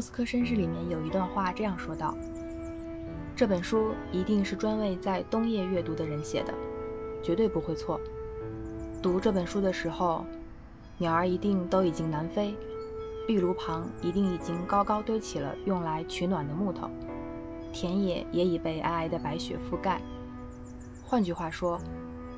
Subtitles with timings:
[0.00, 2.16] 莫斯科绅士》里面有一段话这样说道
[3.36, 6.54] ：“这本书一定是专为在冬夜阅读的人写的，
[7.22, 8.00] 绝对不会错。
[9.02, 10.24] 读这本书的时候，
[10.96, 12.56] 鸟儿一定都已经南飞，
[13.26, 16.88] 壁炉旁一定已经高高堆起了用来取暖的木头，
[17.70, 20.00] 田野也已被皑皑的白雪覆盖。
[21.04, 21.78] 换句话说，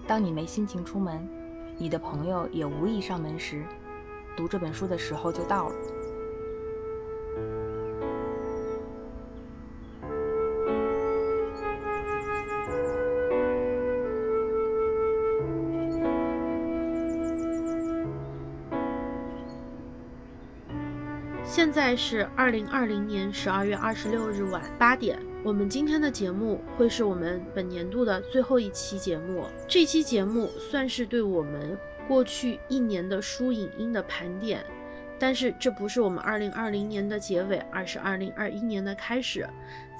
[0.04, 1.28] 当你没心情出门，
[1.78, 3.64] 你的朋友也无意上门时，
[4.36, 5.74] 读这本书的时候就到了。”
[21.96, 25.18] 是二零二零年十二月二十六日晚八点。
[25.44, 29.44] 我们今天的节目会是我们本年度的最后一期节目。
[29.66, 34.64] 这期节目算是对我们过去一年的书影音的盘点，
[35.18, 39.48] 但是这不是我们二零二零年的结尾，而是二零二一年的开始。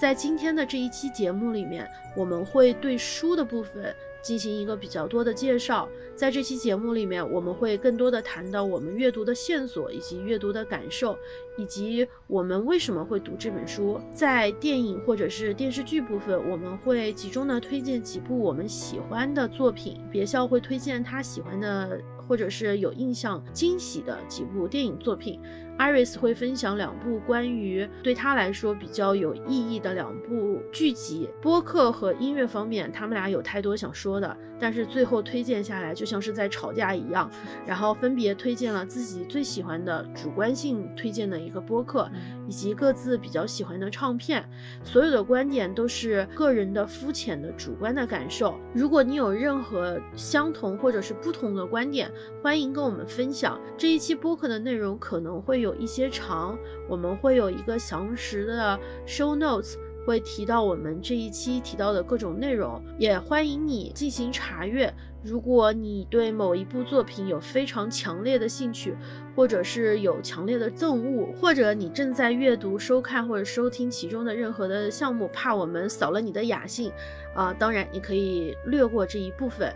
[0.01, 3.95] 在今天的这一期节目里面，我们会对书的部分。
[4.23, 11.19] 进行一个比较多的介绍，在这期节目里面，我们会更多的谈到我们阅读的线索，以及阅读的感受，
[11.57, 14.01] 以及我们为什么会读这本书。
[14.15, 25.41] 在电影或者是电视剧部分，我们会集中的推荐几部我们喜欢的作品，别校会推荐他喜欢的或者是有印象惊喜的几部电影作品。
[25.79, 31.29] Iris 会分享两部关于对他来说比较有意义的两部剧集。
[31.41, 37.29] 播客和音乐方面，他们俩有太多想说的，但是最后推荐下来就像是在吵架一样。
[37.67, 42.09] 然后分别推荐了自己最喜欢的主观性推荐的一个播客，
[42.47, 44.49] 以及各自比较喜欢的唱片。
[44.85, 48.57] 所有的观点都是个人的肤浅的主观的感受。
[48.73, 52.09] 如果你有任何相同或者是不同的观点，
[52.41, 53.61] 欢迎跟我们分享。
[53.77, 55.73] 这一期播客的内容可能会有。
[55.83, 56.57] 一些长，
[56.89, 59.75] 我们会有一个详实的 show notes，
[60.07, 64.93] 会提到我们这一期提到的各种内容，也欢迎你进行查阅。
[65.25, 68.97] 如果你对某一部作品有非常强烈的兴趣，
[69.35, 76.93] 或者是有强烈的憎恶，或者你正在阅读、收看或者收听其中的任何的项目，怕我们扫了你的雅兴，
[77.35, 79.73] 啊，当然你可以略过这一部分。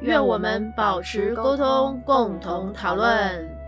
[0.00, 3.63] 愿我们保持沟通，共同讨论。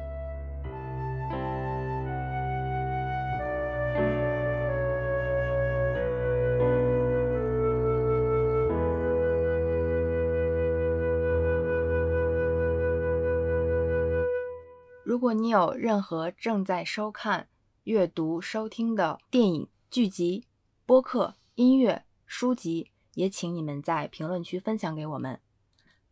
[15.17, 17.49] 如果你有任何正在收看、
[17.85, 20.45] 阅读、收听的电影、剧集、
[20.85, 25.41] 播客、音乐、书籍，也请你们在评论区分享给我们。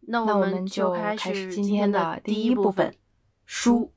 [0.01, 2.97] 那我们就开始今天的第一部分——
[3.45, 3.93] 书。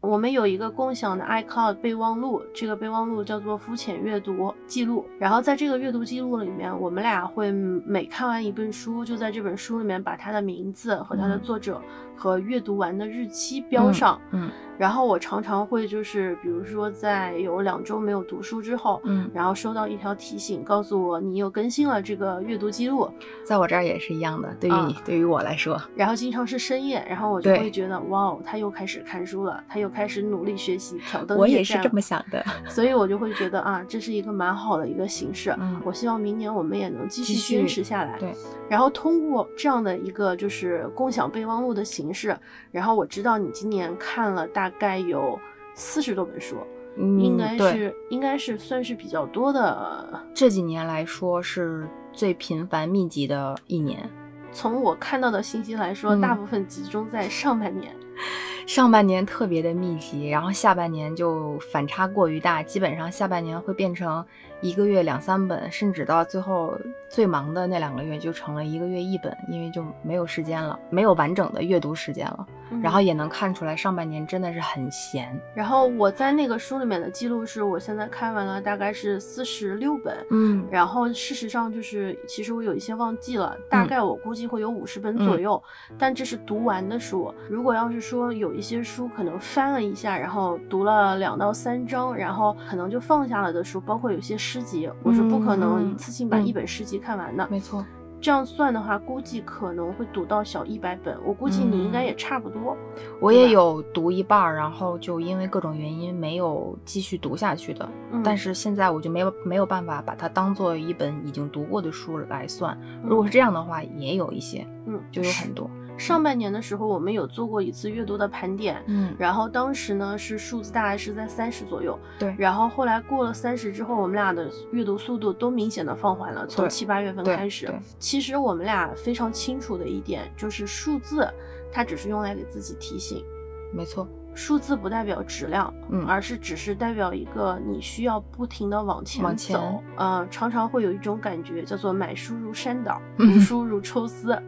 [0.00, 5.04] 我们有一个共享的 iCloud 备忘录，这个备忘录叫做“肤浅阅读记录”。
[5.18, 11.80] 然后在这个阅读记录里面，我们俩会每看完一本书，就在这本书里面把它的名字和它的作者
[12.16, 14.20] 和阅读完的日期标上。
[14.30, 14.50] 嗯。
[14.78, 23.08] 然后我常常会就是，比如说在有两周没有读书之后，嗯，然后收到一条提醒，告诉我你又更新了这个阅读记录，
[23.42, 24.54] 在我这儿也是一样的。
[24.60, 35.56] 对于你，对于我来说，然后经常是深夜，然后我就会觉得，哇哦，他又开始看书了，他又开始努力学习，挑灯夜战我也是这么想的，所以我就会觉得啊，这是一个蛮好的一个形式。
[35.58, 38.18] 嗯，我希望明年我们也能继续坚持下来。
[38.18, 38.30] 对，
[38.68, 42.36] 然后通过这样的一个就是共享备忘录的形式，
[42.70, 45.38] 然后我知道你今年看了大概有。
[45.78, 46.56] 四十多本书，
[46.96, 50.24] 应该是应该是算是比较多的。
[50.32, 54.08] 这几年来说是最频繁密集的一年。
[54.50, 57.94] 从我看到的信息来说，大部分集中在上半年。
[58.66, 64.24] 上半年特别的密集，然后下半年就反差过于大，基本上下半年会变成。
[64.62, 66.74] 一个月两三本，甚至到最后
[67.08, 72.46] 最忙的那两个月就成了一个月一本，因为就没有时间了，没有完整的阅读时间了。
[72.82, 75.40] 然后也能看出来，上半年真的是很闲。
[75.54, 80.16] 然后我在那个书里面的记录是，我现在看完了大概是四十六本。
[80.30, 85.62] 嗯，然后事实上就是，其实我有一些忘记了，大概我估计会有五十本左右。
[85.96, 87.32] 但这是读完的书。
[87.48, 94.36] 如果要是说有一些书可能翻了一下，然后读了两到三章，然后可能就放下了的书，包括有些。
[94.36, 97.46] 诗集，我是不可能一次性把一本诗集看完的。
[97.50, 97.84] 没错，
[98.20, 101.16] 这样算的话，估计可能会读到小一百本。
[101.24, 102.76] 我估计你应该也差不多。
[103.20, 107.88] 我也有读一半，然后就因为各种原因没有继续读下去的。
[108.24, 112.78] 但是现在我就没有没有办法把它当做一本已经读过的书来算。
[113.04, 115.70] 如果是这样的话，也有一些，嗯，就有很多。
[115.98, 127.72] 上半年的时候，我们有做过一次阅读的盘点，嗯，然后当时呢是数字大概是在三十左右，对，然后后来过了三十之后，我们俩的阅读速度都明显的放缓了，从七八月份开始。
[127.98, 131.28] 其实我们俩非常清楚的一点就是数字，
[131.72, 133.24] 它只是用来给自己提醒，
[133.72, 139.26] 没错，数字不代表质量，嗯而是只是代表一个你需要不停的往前走。
[139.26, 144.38] 往前呃，常常会有一种感觉叫做买书如山倒，嗯 读书如抽丝。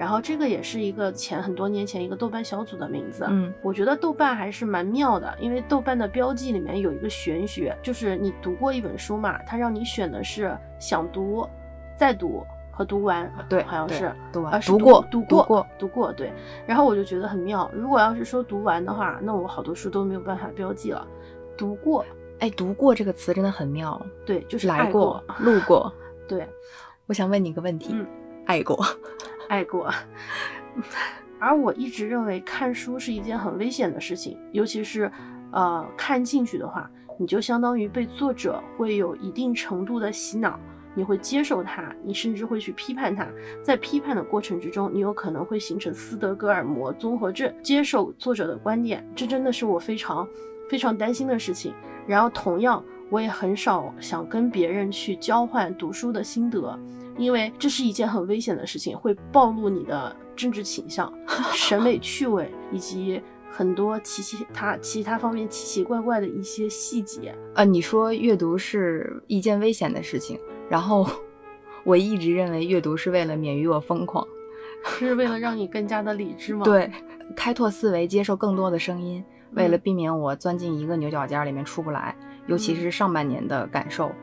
[0.00, 3.26] 然后这个也是一个前很多年前一个豆瓣小组的名字。
[3.28, 11.46] 嗯我觉得豆瓣还是蛮妙的，因为豆瓣的标记里面有一个玄学，就是你读过一本书嘛，它让你选的是想读、
[11.98, 14.10] 再读和读完，对，好像是。
[14.32, 16.32] 读完，读过，读过，读过，对。
[16.66, 17.70] 然后我就觉得很妙。
[17.74, 21.06] 如果要是说读完的话，那我好多书都没有办法标记了。
[21.58, 22.06] 读过，
[22.38, 25.92] 哎，读过这个词真的很妙，对，就是来过，路过。
[26.26, 26.48] 对，
[27.04, 28.06] 我想问你一个问题，嗯
[28.46, 28.82] 爱过，
[29.50, 29.92] 爱过。
[31.40, 35.10] 而我一直认为看书是一件很危险的事情，尤其是，
[35.50, 36.88] 呃，看进去的话，
[37.18, 40.60] 你就相当于被作者会有一定程度的洗脑，
[40.94, 43.26] 你会接受它，你甚至会去批判它。
[43.64, 50.28] 在批判的过程之中，你有可能会形成斯德哥尔摩综合症，接受作者的观点，这真的是我非常
[50.68, 51.74] 非常担心的事情。
[52.06, 56.78] 然后同样，我也很少想跟别人去交换读书的心得，
[57.20, 61.12] 因为这是一件很危险的事情，会暴露你的政治倾向、
[61.54, 63.20] 审美趣味以及
[63.50, 67.34] 很多奇奇他其他方面奇奇怪怪的一些细节。
[67.54, 70.40] 呃，你说阅读是一件危险的事情，
[70.70, 71.06] 然后
[71.84, 74.26] 我一直认为阅读是为了免于我疯狂，
[74.98, 76.90] 是为了让你更加的理智吗？，对，
[77.36, 82.16] 开拓思维，接受更多的声音，为了嗯避免我钻进一个牛角尖里面出不来，
[82.46, 84.08] 尤其嗯是上半年的感受。
[84.08, 84.14] 嗯，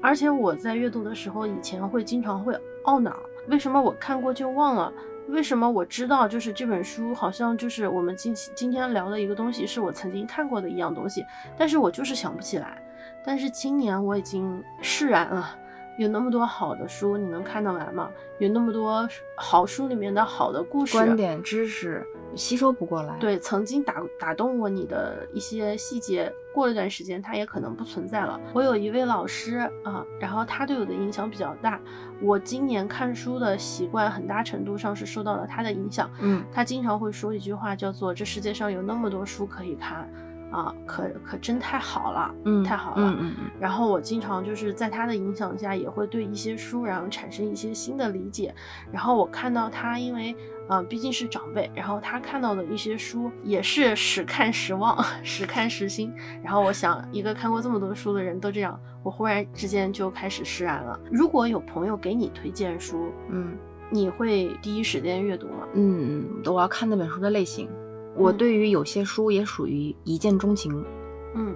[0.00, 3.16] 而且我在阅读的时候，以前会经常会懊恼，
[3.48, 4.92] 为什么我看过就忘了？
[5.28, 11.24] 为什么我知道就是这本书好像就是我们今今天聊的一个东西，是我曾经看过的一样东西，
[11.56, 12.82] 但是我就是想不起来。
[13.24, 15.56] 但是今年我已经释然了，
[15.96, 18.10] 有那么多好的书，你能看得完吗？
[18.38, 22.04] 有那么多好书里面的好的故事，观点、知识
[22.34, 28.38] 吸收不过来。，对，曾经打打动过你的一些细节，过了一段时间，它也可能不存在了。
[28.52, 31.80] 我有一位老师啊，然后他对我的影响比较大。
[32.20, 36.10] 我今年看书的习惯，很大程度上是受到了他的影响。
[36.20, 40.08] 嗯，他经常会说一句话，叫做“这世界上有那么多书可以看，
[40.52, 43.10] 啊，可可真太好了，嗯，太好了。
[43.10, 48.54] 嗯嗯嗯，然后我经常就是在他的影响下，也会对一些书然后产生一些新的理解。
[48.92, 50.36] 然后我看到他，因为
[50.68, 56.12] 呃毕竟是长辈，然后他看到的一些书也是时看时忘， 时看时新。
[56.42, 60.98] 然后我想，一个看过这么多书的人都这样，我忽然之间就开始释然了。
[61.10, 63.56] 如果有朋友给你推荐书，嗯
[63.90, 65.68] 你会第一时间阅读吗？
[65.74, 67.68] 嗯，我要看那本书的类型。
[68.16, 70.84] 我嗯对于有些书也属于一见钟情，嗯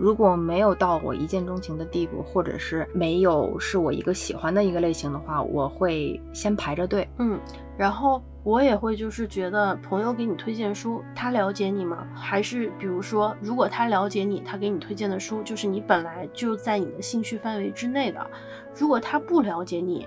[0.01, 7.09] 如果没有到我一见钟情的地步，或者是没有是我一个喜欢的一个类型的话，我会先排着队。
[7.19, 7.39] 嗯，
[7.77, 12.07] 然后我也会就是觉得朋友给你推荐书，他了解你吗？
[12.15, 18.21] 还是比如说，如果他了解你，他给你推荐的书就是你本来就在你的兴趣范围之内的；
[18.75, 20.07] 如果他不了解你，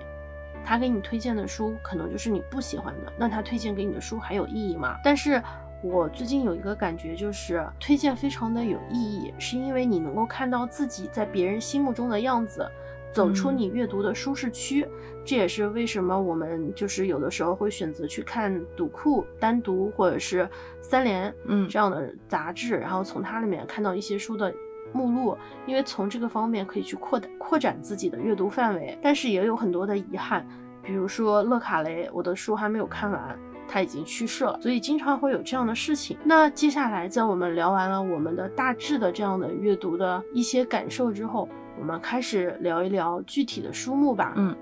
[0.64, 4.96] 他给你推荐的书可能就是你不喜欢的，那他推荐给你的书还有意义吗？
[5.04, 5.42] 但是。
[5.82, 12.70] 我最近有一个感觉，就是推荐非常的有意义，是因为你能够看到自己在别人心目中的样子，
[13.10, 14.86] 走出嗯你阅读的舒适区。
[15.24, 20.48] 这也是为什么我们就是有的时候会选择去看读库单独或者是
[20.80, 24.52] 三联嗯这样的杂志，然后从它里面看到一些书的
[24.92, 28.98] 目录，因为从这个方面可以去扩大扩展自己的阅读范围。
[29.02, 30.46] 但是也有很多的遗憾，
[30.82, 33.38] 比如说勒卡雷，我的书还没有看完。
[33.70, 36.18] 他已经去世了，所以经常会有这样的事情。
[36.24, 41.48] 那接下来，在我们聊完了我们的大致的这样的阅读的一些感受之后，
[41.78, 44.34] 我们开始聊一聊具体的书目吧。
[44.36, 44.56] 嗯。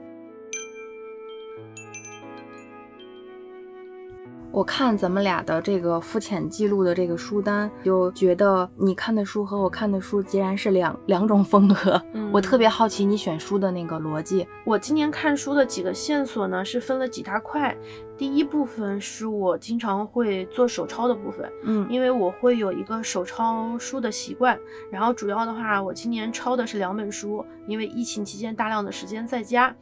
[4.58, 12.02] 我看咱们俩的这个肤浅记录的这个书单，就觉得你看的书和我看的书截然是两两种风格。
[12.12, 14.44] 嗯我特别好奇你选书的那个逻辑。
[14.64, 17.72] 我今年看书的几个线索呢，是分了几大块。
[18.16, 24.58] 第一部分是我经常会做手抄的部分，嗯因为我会有一个手抄书的习惯。
[24.90, 29.72] 然后主要的话，我今年抄的是两本书，因为疫情期间大量的时间在家，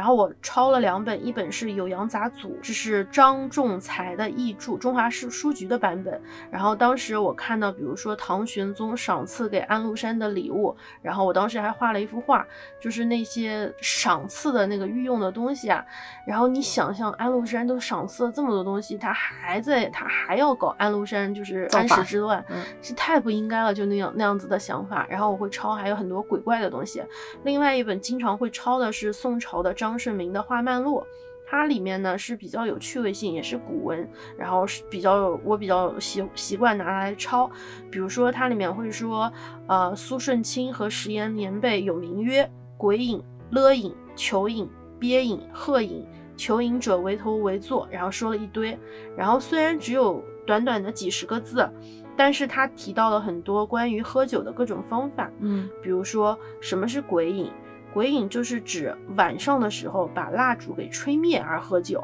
[0.00, 6.20] 然后我抄了两本，一本是《酉阳杂俎》，这是张仲才的的译著，中华书书局的版本。
[6.50, 12.46] 然后当时我看到，比如说唐玄宗赏赐给安禄山的礼物，然后我当时还画了一幅画，
[12.78, 15.82] 就是那些赏赐的那个御用的东西啊。
[16.26, 22.44] 然后你想象安禄山都赏赐了这么多东西，他还在，他还要搞安禄山就是安史之乱，
[22.82, 25.06] 是太不应该了，就那样那样子的想法。
[25.08, 27.02] 然后我会抄，还有很多鬼怪的东西。
[27.44, 31.02] 另外一本经常会抄的是宋朝的张胜明的画漫录。
[31.46, 37.50] 它里面呢是比较有趣味性，也是古文，然后是比较我比较习习惯拿来抄。
[37.90, 39.32] 比如说它里面会说，
[39.66, 43.20] 呃，苏舜钦和石延年辈有名曰鬼影、
[43.50, 46.06] 勒影、求影、鳖影、鹤影。
[46.36, 48.78] 求影者为头为座，然后说了一堆。
[49.14, 51.68] 然后虽然只有短短的几十个字，
[52.16, 55.30] 但是他提到了很多关于喝酒的各种方法。
[55.40, 57.52] 嗯，比如说什么是鬼影。
[57.92, 62.02] 鬼影就是指晚上的时候把蜡烛给吹灭而喝酒。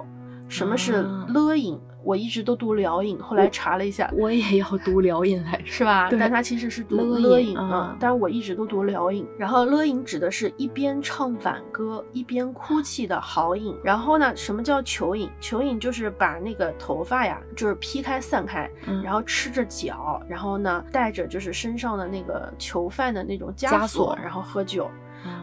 [0.49, 1.81] 什么是勒影？
[2.05, 6.09] 我一直都读了影，后来查了一下，我也要读了影来是吧？
[6.09, 7.97] 但它其实是读勒影啊。
[7.99, 9.26] 但是我一直都读了影。
[9.37, 13.76] 然后勒影指的是一边唱挽歌一边哭泣的好影。
[13.83, 15.28] 然后呢，什么叫求影？
[15.40, 18.71] 求影就是把那个头发呀，就是劈开散开，
[19.02, 24.88] 然后吃着脚，然后呢带着就是身上的那个囚犯的那种枷锁，然后喝酒。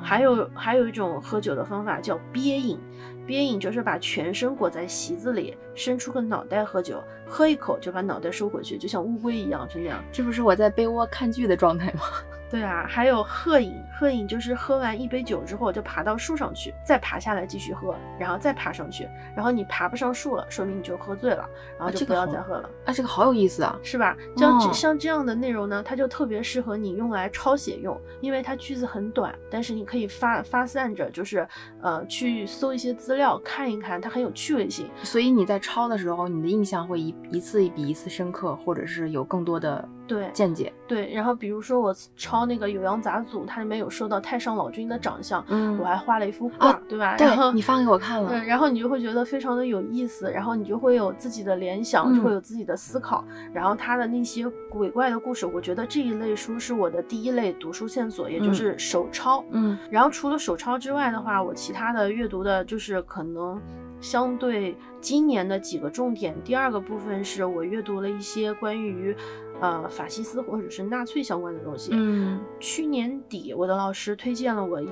[0.01, 2.79] 还有还有一种喝酒的方法叫憋饮，
[3.25, 10.03] 憋饮就是把全身裹在席子里，伸出个脑袋喝酒，喝一口就把脑袋收回去，就像乌龟一样，就那样。
[10.11, 12.01] 这不是我在被窝看剧的状态吗？
[12.51, 13.73] 对啊，还有鹤影，
[14.03, 22.69] 鹤影就是喝完一杯酒之后就爬到树上去，再爬下来继续喝，然后再爬上去，然后你爬不上树了，说明你就喝醉了，然后就不要再喝了。
[22.83, 24.17] 啊，这个好有意思啊，是吧？
[24.36, 31.48] 像像这样的内容呢，它就特别适合你用来抄写用，因为它句子很短，但是你可以发发散着，就是
[31.81, 34.89] 呃去搜一些资料看一看，它很有趣味性。
[35.01, 39.88] 所以你在抄的时候，你的印象会一一次比一次深刻，或者是有更多的。
[40.05, 47.15] 对见解对，然后比如说我抄那个《酉阳杂俎》，它里面有说到太上老君的长相，嗯，我还画了一幅画，对吧？
[47.15, 53.23] 对，然后你发给我看了，对，然后你就会觉得非常的有意思，然后你就会有自己的联想，就会有自己的思考。
[53.53, 59.45] 然后他的那些鬼怪的故事，我觉得这一类书是我的第一类读书线索，也就是手抄。
[59.51, 63.62] 嗯，然后除了手抄之外的话，我其他的阅读的就是可能
[64.01, 66.35] 相对今年的几个重点。
[66.43, 69.15] 第二个部分是我阅读了一些关于。
[69.62, 71.91] 呃，法西斯或者是纳粹相关的东西。
[71.93, 74.89] 嗯，去年底我的老师推荐了我一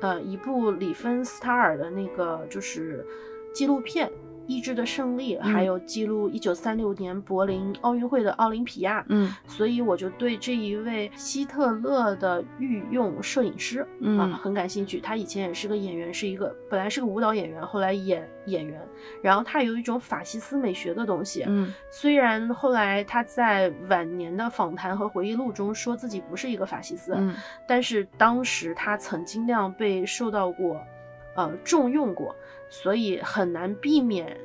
[0.00, 3.06] 呃一部里芬斯塔尔的那个就是
[3.52, 4.10] 纪录片。
[4.48, 13.86] 意志的胜利，还有记录一九三六年柏林奥运会的奥林匹亚，嗯，所以我就对这一位希特勒的御用摄影师
[14.18, 15.00] 啊很感兴趣。
[15.00, 18.80] 他以前也是个演员，是一个本来是个舞蹈演员，后来演演员。
[19.22, 27.34] 然后他有一种法西斯美学的东西，嗯，虽然后来他在晚年的访谈和回忆录中说自己不是一个法西斯，嗯，
[27.66, 30.80] 但是当时他曾经那样被受到过，
[31.36, 32.34] 呃，重用过。
[32.68, 34.36] 所以很难避免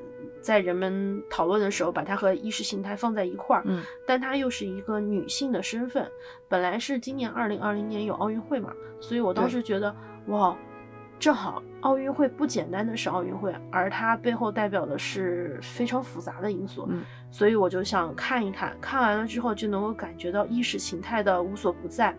[0.41, 6.09] 在人们讨论的时候把它和意识形态放在一块儿，嗯，但它又是一个女性的身份。
[6.47, 9.95] 本来是今年二零二零年有奥运会嘛，所以我当时觉得
[10.27, 10.55] 哇，
[11.17, 22.15] 正好奥运会不简单的是奥运会，而它背后代表的是非常复杂的因素，嗯，所以我就想看一看，看完了之后就能够感觉到意识形态的无所不在，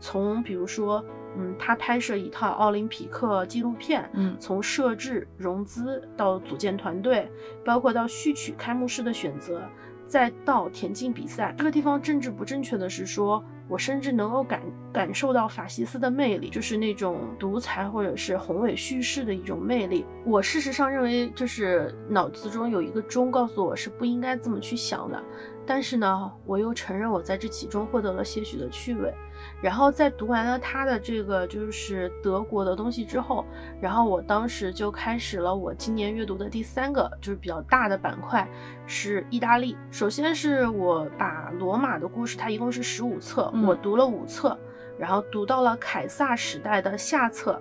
[0.00, 1.04] 从比如说。
[1.38, 7.30] 嗯，他拍摄一套奥林匹克纪录片，嗯，从设置、融资到组建团队，
[7.64, 9.62] 包括到序曲、开幕式的选择，
[10.06, 14.62] 再到田径比赛，这个地方政治不正确的是说，我甚至能够感
[14.92, 20.06] 感受到法西斯的魅力，就是那种独裁或者是宏伟叙事的一种魅力。
[20.24, 25.20] 我事实上认为，就是脑子中有一个钟告诉我是不应该这么去想的，
[25.66, 29.12] 但是呢，我又承认我在这其中获得了些许的趣味。
[29.60, 33.44] 然后在读完了他的这个就是德国的东西之后，
[33.80, 38.48] 然后我当时就开始了我今年阅读的第三个就是比较大的板块，
[38.86, 39.76] 是意大利。
[39.90, 44.58] 首先是我把罗马的故事，它一共是十五册，我读了五册，
[44.98, 47.60] 然后读到了凯撒时代的下册。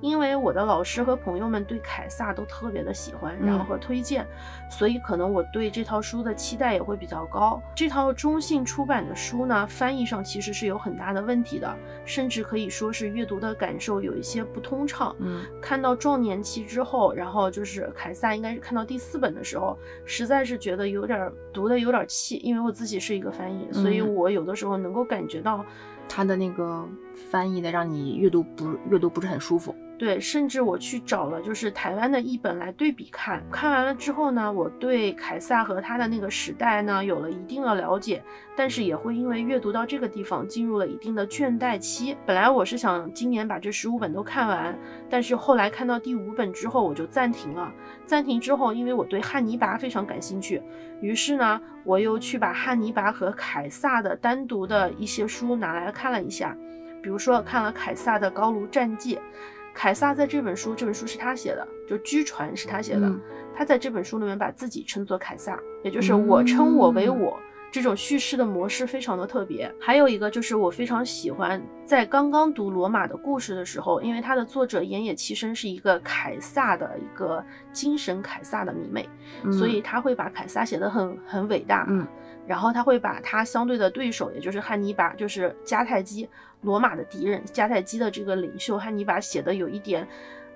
[0.00, 4.26] 因为我的老师和朋友们对凯撒都特别的喜欢，然后和推荐，
[4.70, 7.62] 所以可能我对这套书的期待也会比较高。
[7.74, 11.74] 这套中信出版的书呢，翻译上其实是有很大的问题的，
[12.04, 15.16] 甚至可以说是阅读的感受有一些不通畅。
[15.20, 25.64] 嗯，看到壮年期之后，然后就是凯撒，应该是看到第四本的时候，实在是觉得有点读的有点气，因为我自己是一个翻译，所以我有的时候能够感觉到。
[26.06, 26.86] 他的那个
[27.30, 29.74] 翻译的让你阅读不阅读不是很舒服。
[29.96, 38.20] 对，甚至我去找了就是台湾的译本来对比看，看完了之后呢，我对凯撒和他的那个时代呢有了一定的了解，
[38.56, 42.16] 但是也会因为阅读到这个地方进入了一定的倦怠期。
[42.26, 44.76] 本来我是想今年把这十五本都看完，
[45.08, 47.72] 但是后来看到第五本之后我就暂停了。
[48.04, 50.60] 暂停之后，因为我对汉尼拔非常感兴趣，
[51.00, 56.54] 于是呢，我又去把汉尼拔和凯撒的单独的一些书拿来看了一下，
[57.00, 59.14] 比如说看了凯撒的《高卢战记》。
[59.74, 63.12] 凯撒在这本书，这本书是他写的，就居传是他写的。
[63.54, 67.36] 他在这本书里面把自己称作凯撒，也就是我称我为我。
[67.70, 69.72] 这种叙事的模式非常的特别。
[69.80, 79.08] 还有一个就是我非常喜欢，在刚刚读罗马的故事的时候，因为他的作者岩野齐生是一个凯撒的一个精神凯撒的迷妹，
[79.52, 81.84] 所以他会把凯撒写得很很伟大。
[81.88, 82.06] 嗯。
[82.46, 86.28] 然后他会把他相对的对手，也就是汉尼拔，就是迦太基，
[86.64, 90.08] 罗马的敌人，迦太基的这个领袖汉尼拔写的有一点，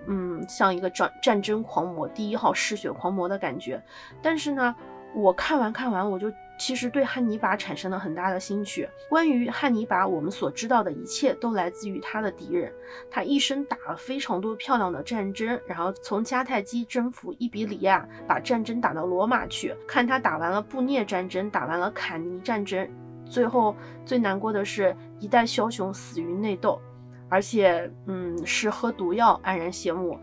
[0.06, 3.80] 嗯，像一个战战争狂魔，第一号嗜血狂魔的感觉。
[4.20, 4.74] 但是呢，
[5.14, 6.32] 我看完看完，我就。
[6.60, 8.88] 其实对汉尼拔产生了很大的兴趣。
[9.08, 12.72] 关于汉尼拔，我们所知道的一切都来自于他的敌人。
[13.08, 19.72] 他一生打了非常多漂亮的战争，然后从迦太基征服伊比利亚，把战争打到罗马去。
[19.86, 22.90] 看他打完了布涅战争，打完了坎尼战争，
[23.24, 26.80] 最后最难过的是一代枭雄死于内斗，
[27.28, 30.18] 而且，嗯，是喝毒药安然谢幕。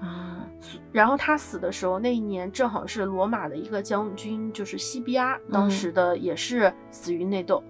[0.92, 7.64] 然后他死的时候，那一年正好是罗马的一个将军，就是西比亚，当时的也是死于内斗。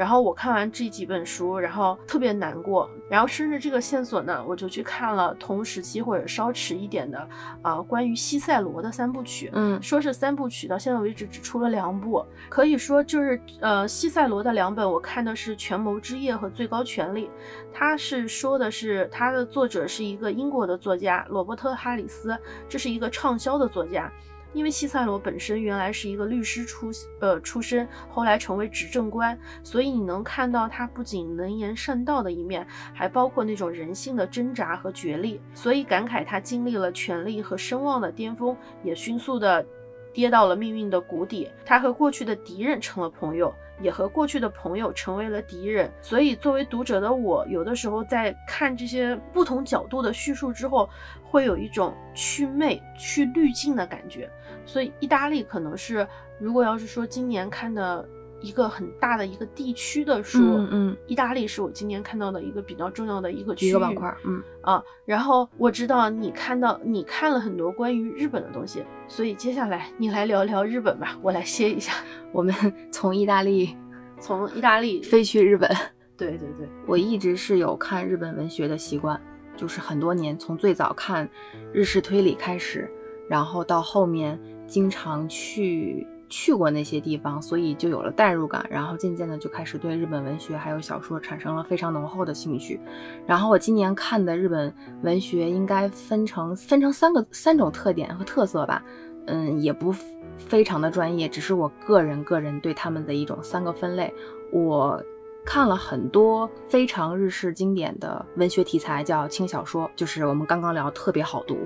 [0.00, 2.88] 然后我看完这几本书，然后特别难过。
[3.06, 7.28] 然后顺着这个线索呢，我就去看了同时期或者稍迟一点的
[7.60, 9.50] 啊，关于西塞罗的三部曲。
[9.52, 12.24] 嗯，说是三部曲，到现在为止只出了两部。
[12.48, 17.26] 可以说就是呃，西塞罗的两本，我看的是《权谋之夜》和《最高权力》。
[17.70, 22.34] 他是说的是他的作者是一个英国的作家罗伯特·哈里斯，
[22.70, 24.10] 这是一个畅销的作家。
[24.52, 26.90] 因为西塞罗本身原来是一个律师出
[27.20, 35.40] 呃出身，后来成为执政官，所以你能看到他不仅能言善道的一面，还包括那种人性的挣扎和决力。
[35.54, 39.64] 所以感慨他经历了权力和声望的巅峰，也迅速的
[40.12, 41.50] 跌到了命运的谷底。
[41.64, 43.54] 他和过去的敌人成了朋友。
[43.82, 50.86] 也和过去的朋友成为了敌人，所以作为读者的我，有的时候在看这些不同角度的叙述之后，
[51.24, 54.30] 会有一种祛魅、去滤镜的感觉。
[54.70, 56.06] 所以意大利可能是，
[56.38, 58.08] 如果要是说今年看的。
[58.42, 71.92] 一个很大的一个地区的书，嗯嗯，意大利是我今年看到的一个比较重要的一个区域板块，嗯啊，然后我知道你看到你看了很多关于日本的东西，所以接下来你来聊聊日本吧，我来歇一下。
[72.32, 72.54] 我们
[72.90, 73.76] 从意大利，
[74.18, 75.68] 从意大利飞去日本。
[76.16, 79.20] 对对对，我一直是有看日本文学的习惯，
[79.54, 81.28] 就是很多年，从最早看
[81.74, 82.90] 日式推理开始，
[83.28, 86.06] 然后到后面经常去。
[86.32, 92.78] 去过那些地方，所以就有了代入感，然后渐渐的就开始对日本文学还有小说产生了非常浓厚的兴趣。
[93.26, 98.80] 然后我今年看的日本文学应该分成分成三个三种特点和特色吧，
[99.26, 99.92] 嗯，也不
[100.36, 104.14] 非常的专业，只是我个人个人对他们的一种三个分类。
[104.52, 105.02] 我
[105.44, 111.58] 看了很多非常日式经典的文学题材，叫轻小说，就是我们刚刚聊特别好读。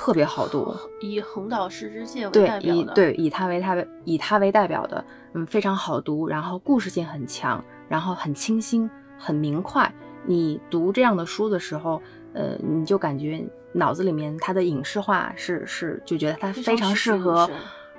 [0.00, 9.92] 特别好读，以横岛石之介为代表的，对，以他为他为以他为代表的，嗯，非常好读，然后故事性很强，然后很清新，很明快。
[10.24, 12.00] 你读这样的书的时候，
[12.32, 17.46] 呃，你就感觉脑子里面它的影视化是是，就觉得它非常适合。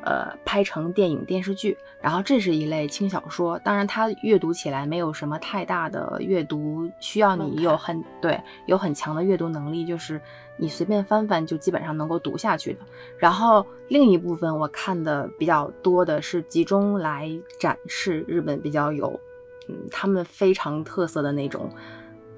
[0.04, 10.20] 呃，拍成电影电视剧，然后这是一类轻小说，当然它阅读起来没有什么太大的阅读需要，你有很对有很强的阅读能力，就是
[10.58, 12.80] 你随便翻翻就基本上能够读下去的。
[13.18, 19.20] 然后另一部分我看的比较多的是集中来展示日本比较有，
[19.68, 21.70] 嗯，他们非常特色的那种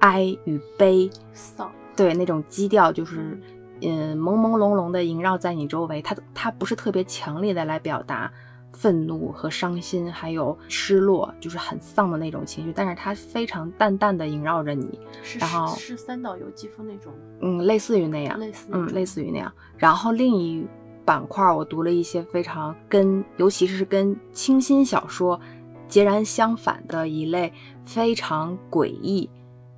[0.00, 3.38] 哀与悲丧，对那种基调就是。
[3.84, 8.32] 嗯，朦朦胧胧的萦绕在你周围，它它不是特别强烈的来表达
[8.72, 14.98] 愤怒和伤心，还有失落，就是很丧的那种情绪，但是它非常淡淡的萦绕着你。
[15.38, 19.52] 然后是三岛由纪夫那种，嗯，类似于那样，类似，嗯，类似于那样。
[19.76, 20.66] 然后另一
[21.04, 25.38] 板块，我读了一些非常跟，尤其是跟清新小说
[25.86, 27.52] 截然相反的一类，
[27.84, 29.28] 非常诡异，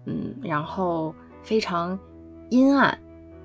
[0.06, 1.98] 嗯，然后非常
[2.50, 2.96] 阴暗。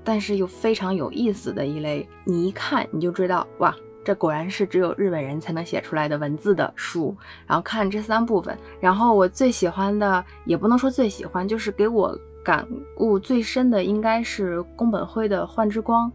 [0.04, 7.16] 但是又非常有意思的一类，你一看你就知道，哇，这果然是只有日本人才能写出来的文字的书。
[7.46, 16.10] 然后看这三部分，然后我最喜欢的也不能说最喜欢，就是给我感悟最深的应该是宫本辉的《幻之光》。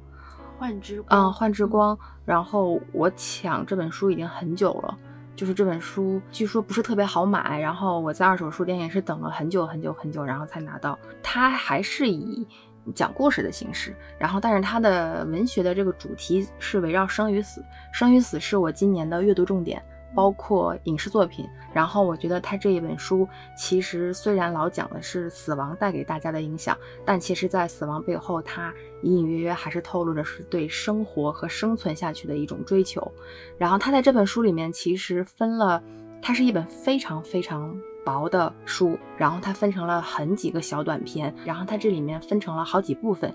[0.59, 1.96] 幻之光，嗯，幻之光。
[2.25, 4.99] 然后我抢这本书已经很久了，
[5.37, 10.99] 就是这本书据说不是特别好买，然后我在二手书店也是等了很久很久很久，然后才拿到。
[11.22, 12.44] 它还是以
[12.94, 19.83] 讲故事的形式，然后但是它的文学的这个主题是围绕生与死，生与死是我今年的阅读重点。
[20.14, 28.72] 包括影视作品，然后我觉得他这一本书其实虽然老讲的是死亡带给大家的影响，但其实，在死亡背后，他
[29.03, 33.12] 隐隐约约还是透露着是对生活和生存下去的一种追求。
[33.59, 35.83] 然后他在这本书里面其实分了，
[36.22, 37.79] 它是一本非常非常。
[38.07, 43.35] 薄的书，然后它分成了很几个小短篇，然后它这里面分成了好几部分，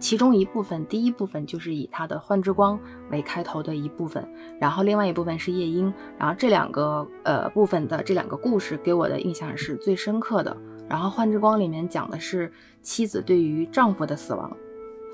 [0.00, 2.76] 其中一部分，第一部分就是以它的《幻之光》
[3.12, 4.28] 为开头的一部分，
[4.60, 10.56] 然后另外一部分是夜莺，然后这两个呃部分的这两个故事给我的印象是最深刻的。
[10.88, 12.52] 然后《幻之光》里面讲的是
[12.82, 14.50] 妻子对于丈夫的死亡，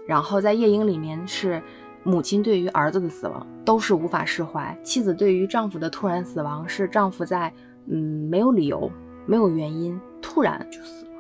[0.09, 1.63] 然后在夜莺里面是
[2.05, 4.75] 母亲对于儿子的死亡，都是无法释怀。
[4.83, 7.53] 妻子对于丈夫的突然死亡是丈夫在。
[7.87, 8.91] 嗯，没有理由，
[9.27, 11.11] 没有原因，突然就死了，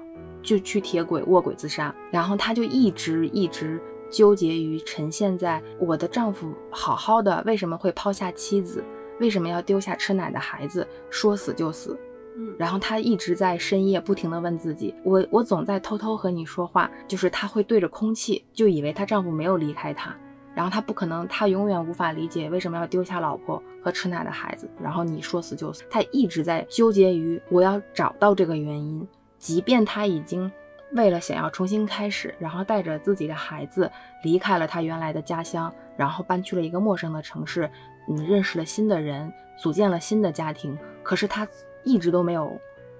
[0.42, 1.94] 就去铁轨卧轨自杀。
[2.10, 8.82] 然后她就一直一直纠结于沉陷在我的丈夫好好的，为什么会抛下妻子？
[9.20, 10.86] 为什么要丢下吃奶的孩子？
[11.10, 11.98] 说死就死。
[12.36, 20.12] 嗯，然后他一直在深夜不停地问自己：我我总在偷偷和你说话，就是他会对着空气，就以为她丈夫没有离开她。
[20.52, 24.66] 然后她不可能，她永远无法理解为什么要丢下老婆和吃奶的孩子。
[24.82, 29.06] 然后你说死就死，他一直在纠结于我要找到这个原因。
[29.38, 30.50] 即便他已经
[30.92, 33.90] 为了想要重新开始，然后带着自己的孩子
[34.22, 37.70] 离开了他原来的家乡，然后搬去了一个陌生的城市，
[38.08, 40.76] 嗯，认识了新的人，组建了新的家庭。
[41.02, 41.46] 可是他
[41.84, 42.58] 一直都没有，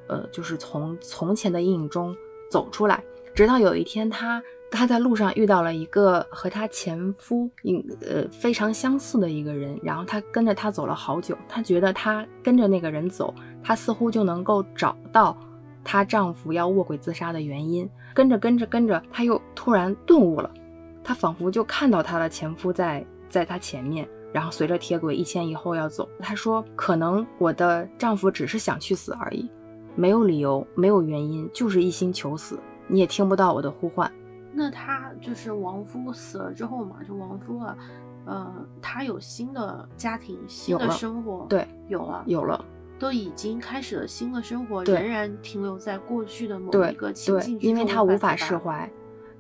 [0.09, 2.15] 呃，就是从从前的阴影中
[2.51, 3.03] 走出来。
[3.35, 4.43] 直到有一天他。
[4.71, 11.37] 她在路上遇到了一个和她前夫应呃非常相似的一个人，然后她跟着他走了好久。
[11.49, 15.37] 她觉得她跟着那个人走，她似乎就能够找到
[15.85, 17.89] 她丈夫要卧轨自杀的原因。
[18.13, 20.51] 跟着跟着跟着，她又突然顿悟了，
[21.03, 26.09] 她仿佛就看到她的前夫在在她前面，然后随着铁轨一前一后要走。
[26.19, 29.49] 她说：“可能我的丈夫只是想去死而已，
[29.95, 32.59] 没有理由，没有原因，就是一心求死。
[32.87, 34.11] 你也听不到我的呼唤。”
[34.55, 37.77] 那他就是亡夫死了之后嘛，就亡夫了，
[38.25, 42.65] 呃，他有新的家庭、新的生活，对，有了，有了，
[42.99, 48.89] 都已经开始了新的生活，仍然停留在过去的某一个情境因为他无法释怀，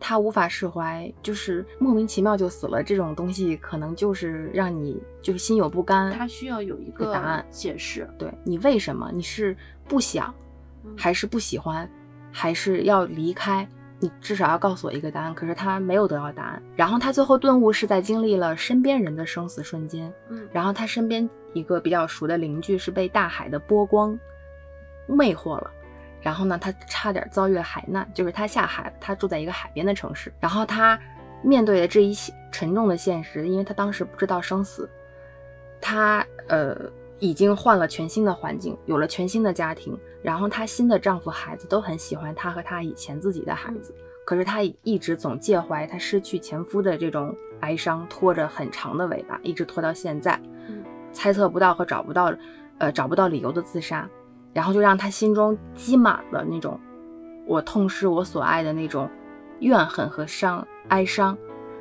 [0.01, 9.11] 他无法释怀，就是莫名其妙就死了，这种东西可能就是让你就是心有不甘，他需要有一个答案解释，对你为什么？
[9.15, 10.35] 你是不想，
[10.97, 11.89] 还是不喜欢，
[12.33, 13.67] 还是要离开？
[14.05, 16.63] 你至少要告诉我一个答案，可是他没有得到答案。
[16.77, 24.19] 然后他最后顿悟是在经历了身边人的生死瞬间，嗯，然后他身边一个比较熟的邻居是被大海的波光
[25.07, 25.71] 魅惑了，
[26.21, 31.01] 然后呢，他差点遭遇了海难，就是他下海，他住在一个海边的城市，然后他
[31.43, 32.15] 面对的这一
[32.53, 34.87] 沉重的现实，因为他当时不知道生死，
[35.81, 36.77] 他呃。
[37.21, 43.95] 已经换了全新的环境，有了全新的家庭，然后她新的丈夫、孩子都很喜欢她和她以前自己的孩子。
[44.25, 50.41] 可是她一直总介怀她失去前夫的这种哀伤，拖着很长的尾巴，一直拖到现在。
[51.13, 52.35] 猜测不到和找不到，
[52.79, 54.09] 呃，找不到理由的自杀，
[54.55, 56.81] 然后就让她心中积满了那种
[57.47, 59.09] 我痛失我所爱的那种
[59.61, 61.37] 怨恨和伤哀伤，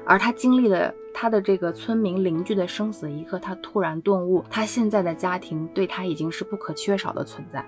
[0.06, 0.94] 而她经历了。
[1.16, 7.64] 他的这个村民邻居的生死一刻，他突然顿悟，他现在的家庭对他已经是不可缺少的存在。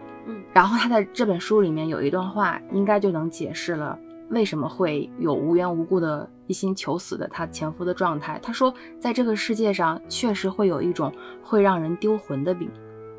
[0.56, 8.40] 然后他在这本书里面有一段话，应该就能解释了为什么会有无缘无故的一心求死的他前夫的状态。
[8.42, 11.12] 他说，在这个世界上确实会有一种
[11.44, 12.72] 会让人丢魂的病，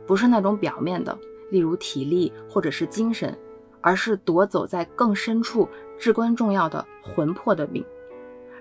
[0.07, 1.14] 不是那种表面的，
[1.51, 3.37] 例如体力或者是精神，
[3.83, 5.68] 而是夺走在更深处
[5.99, 7.85] 至关重要的魂魄的病。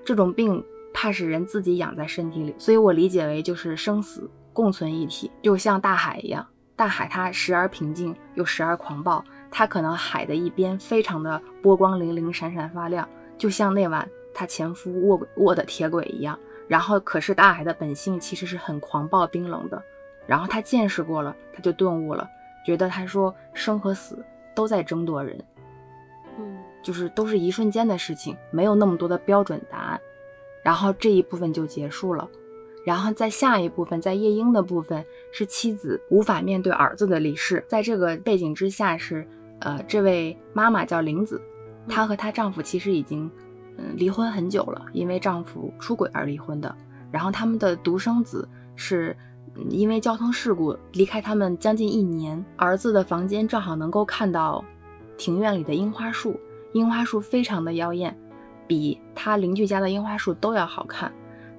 [0.04, 0.62] 这种病。
[0.98, 6.48] 怕是人自己养在身体里，所以我理解为就是生死共存一体，就像大海一样。
[6.76, 9.24] 大海它时而平静，又时而狂暴。
[9.50, 13.08] 它可能海的一边非常的波光粼粼、闪闪发亮，
[13.38, 16.38] 就像那晚她前夫卧卧的铁轨一样。
[16.68, 19.82] 然后，可是大海的本性其实是很狂暴、冰冷的。
[20.28, 22.28] 然后他见识过了，他就顿悟了，
[22.66, 25.40] 觉得他说生和死都在争夺人，
[26.40, 30.02] 嗯，就是都是一瞬间的事情，没有那么多的标准答案。
[30.64, 32.28] 然后这一部分就结束了，
[32.86, 39.28] 然后在下一部分，在夜莺的部分是妻子无法面对儿子的离世，在这个背景之下是，
[39.60, 41.42] 呃，这位妈妈叫玲子，
[41.90, 43.30] 她和她丈夫其实已经
[43.78, 46.74] 嗯离婚很久了，因为丈夫出轨而离婚的。
[47.12, 49.18] 然后他们的独生子是
[49.70, 54.64] 因为交通事故离开他们将近一年，儿子的房间正好能够看到
[55.18, 56.40] 庭院里的樱花树，
[56.74, 58.16] 樱花树非常的妖艳，
[58.68, 61.12] 比他邻居家的樱花树都要好看。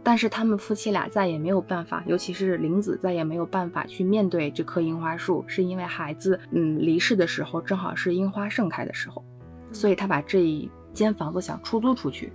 [0.07, 9.25] 但是他们夫妻俩再也没有办法，尤其是玲子再也没有办法去面对这棵樱花树，是因为孩子嗯离世的时候正好是樱花盛开的时候，
[9.73, 12.33] 所以他把这一间房子想出租出去，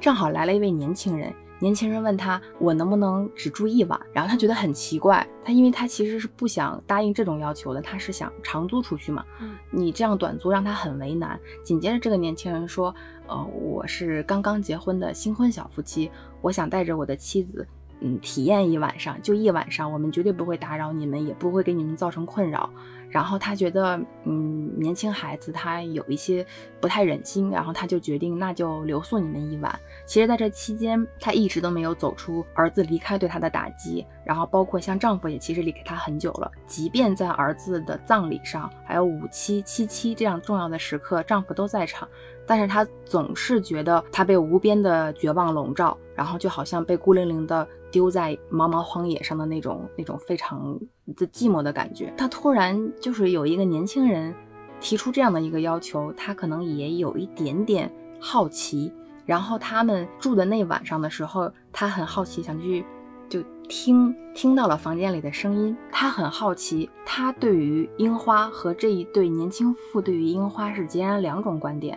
[0.00, 1.32] 正好来了一位年轻人。
[1.60, 9.24] 年轻人问他：“我能不能只住一晚？”然后他觉得很奇怪，他因为他其实是不想答应这种要求的，他是想长租出去嘛。
[9.40, 11.38] 嗯，你这样短租让他很为难。
[11.62, 12.92] 紧接着，这个年轻人说
[13.28, 16.10] ：“呃，我是刚刚结婚的新婚小夫妻，
[16.42, 17.66] 我想带着我的妻子，
[18.00, 22.68] 嗯，体验一晚上，就一晚上，我们绝对不会打扰你们，也不会给你们造成困扰。”
[23.12, 26.46] 然后他觉得，嗯，年轻孩子他有一些
[26.80, 29.78] 不太忍心，然后他就决定，那就留宿你们一晚。
[30.06, 36.50] 其实，在这期间，他一直都没有走出儿子离开对他的打击，然后包括像丈夫也其实离开他很久了。
[36.66, 42.08] 即便在儿子的葬礼上，还有五七七七这样重要的时刻，丈夫都在场。
[42.46, 50.78] 但是他总是觉得他被无边的绝望笼罩，然后就好像被孤零零的丢在茫茫荒野上的那种那种非常
[51.16, 52.12] 的寂寞的感觉。
[52.16, 54.34] 他突然就是有一个年轻人
[54.80, 58.92] 提出这样的一个要求，他可能也有一点点好奇。
[59.24, 62.84] 然后他们住的那晚上的时候，他很好奇，想去
[63.28, 65.76] 就听听到了房间里的声音。
[65.92, 71.96] 他很好奇，他对于樱花和这一对年轻夫妇对于樱花是截然两种观点。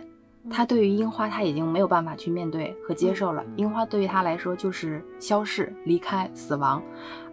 [0.50, 3.44] 他对于樱花，他已经没有办法去面对和接受了。
[3.56, 6.82] 樱花对于他来说就是消逝、离开、死亡，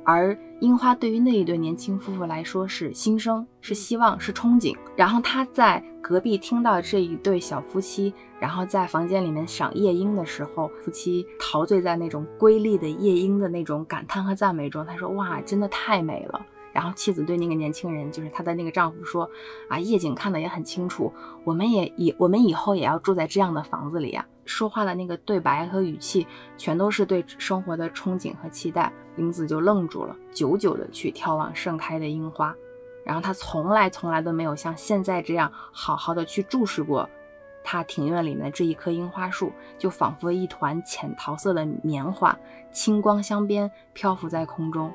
[0.03, 4.75] 而樱花对于那一对年轻夫妇来说是新生、是希望、是憧憬。
[4.95, 14.85] 然后他在隔壁听到这一对小夫妻，然后在房间里面赏夜莺的时候，夫妻陶醉在那种瑰丽的夜莺的那种感叹和赞美中。
[14.85, 19.29] 他说：“哇，真的太美了。”然后妻子对那个年轻人，就是她的那个丈夫说
[19.69, 21.13] ：“啊，夜景看得也很清楚，
[21.45, 28.91] 我们也以我们以后也要住在这样的房子里呀。”说话的那个对白和语气，全都是对生活的憧憬和期待。
[29.15, 32.53] 林子就愣住了，久久的去眺望盛开的樱花，
[33.05, 37.09] 然后他从来从来都没有像现在这样好好的去注视过
[37.63, 42.37] 他庭院里面这一棵樱花树，就仿佛一团浅桃色的棉花，
[42.73, 44.91] 清光镶边，漂浮在空中。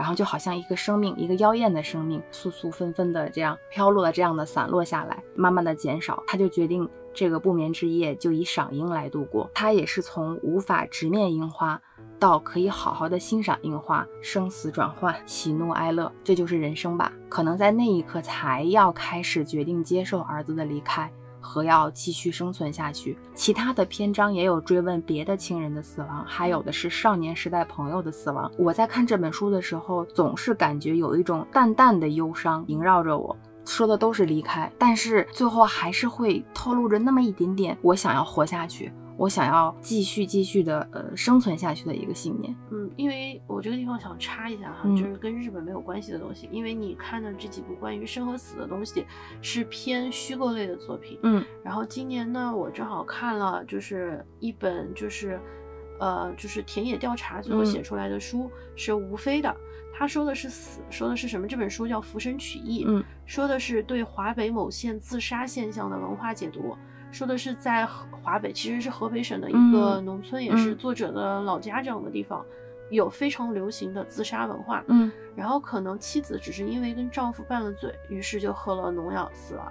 [0.00, 6.24] 然后就好像一个生命，一个妖艳的生命，簌簌纷纷的这样飘落了，这样的散落下来，慢慢的减少。
[6.26, 9.50] 他就决定这个不眠之夜就以赏樱来度过。
[9.52, 11.78] 他也是从无法直面樱花，
[12.18, 17.12] 到可以好好的欣赏樱花，生死转换，喜怒哀乐，这就是人生吧。
[17.28, 21.12] 可能在那一刻才要开始决定接受儿子的离开。
[21.40, 28.50] 和要继续生存下去，其他的篇章也有追问别的亲人的死亡，还有的是少年时代朋友的死亡。
[28.58, 38.92] 我在看这本书的时候，总是感觉有一种淡淡的忧伤萦绕着我，说的都是离开，但是最后还是会透露着那么一点点，我想要活下去。
[39.16, 42.56] 我想要继续继续的呃生存下去的一个信念。
[42.70, 46.48] 嗯，因为我这个地方想插一下哈，就是跟日本没有关系的东西。
[46.50, 49.04] 因为你看的这几部关于生和死的东西
[49.42, 51.18] 是偏虚构类的作品。
[51.22, 55.38] 嗯，然后今年呢，我正好看了就是一本就是
[55.98, 59.54] 呃就是田野调查最后写出来的书，是吴飞的。
[60.00, 61.46] 他说的是死，说的是什么？
[61.46, 66.74] 这本书叫《浮生取义》，嗯，说的是对华北某县自杀现象的文化解读。
[67.12, 72.42] 说的是在华北，其实是河北省的一个农村，也是作者的老家这样的地方，
[72.88, 74.82] 有非常流行的自杀文化。
[74.86, 79.70] 嗯，然后可能妻子只是因为跟丈夫拌了嘴，于是就喝了农药死了。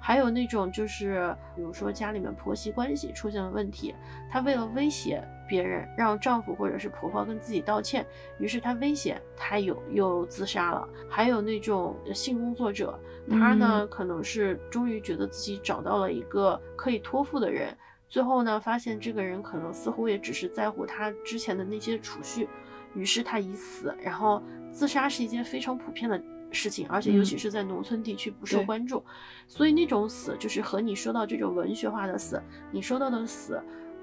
[0.00, 3.94] 还有那种就是，比如说家里面婆媳关系出现了问题，
[4.30, 8.04] 她为了威胁别人，让丈夫或者是婆婆跟自己道歉，
[8.38, 10.88] 于是她威胁她有又自杀了。
[11.08, 17.76] 还有那种性工作者，她呢可能是终于觉得自己找到了一个可以托付的人，
[18.08, 22.48] 最后呢发现这个人可能似乎也只是在乎她之前的那些储蓄，
[22.94, 23.94] 于是她已死。
[24.02, 26.20] 然后自杀是一件非常普遍的。
[26.52, 29.02] 事情，而且尤其是在农村地区不受关注，
[29.46, 33.62] 所以那种死就是和你说到这种文学化的死，你说到的死，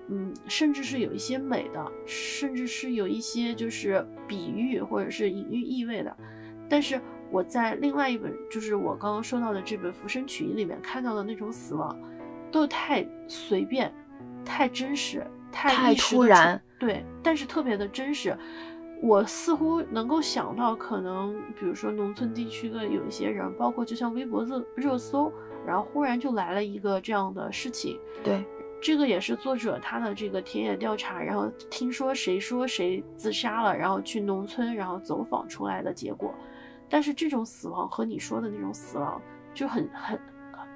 [0.10, 6.16] 嗯，甚至是有一些美的，甚至是有一些就是比喻或者是隐喻意味的。
[6.70, 7.00] 但是
[7.32, 11.98] 我在另外一本，就是我刚刚说到的这本《浮生曲义》里面看到的那种死亡，
[12.52, 13.94] 都太随便，
[14.46, 18.38] 太真实，太突然，对，但是特别的真实。
[19.02, 25.32] 我似乎能够想到，可能比如说农村地区的有一些人，包括就像微博热热搜，
[25.66, 28.00] 然后忽然就来了一个这样的事情。
[28.24, 28.44] 对，
[28.82, 36.34] 这个也是作者他的这个田野调查，然后听说谁说谁自杀了，然后去农村然后走访出来的结果。
[36.90, 39.22] 但是这种死亡和你说的那种死亡
[39.54, 40.20] 就很很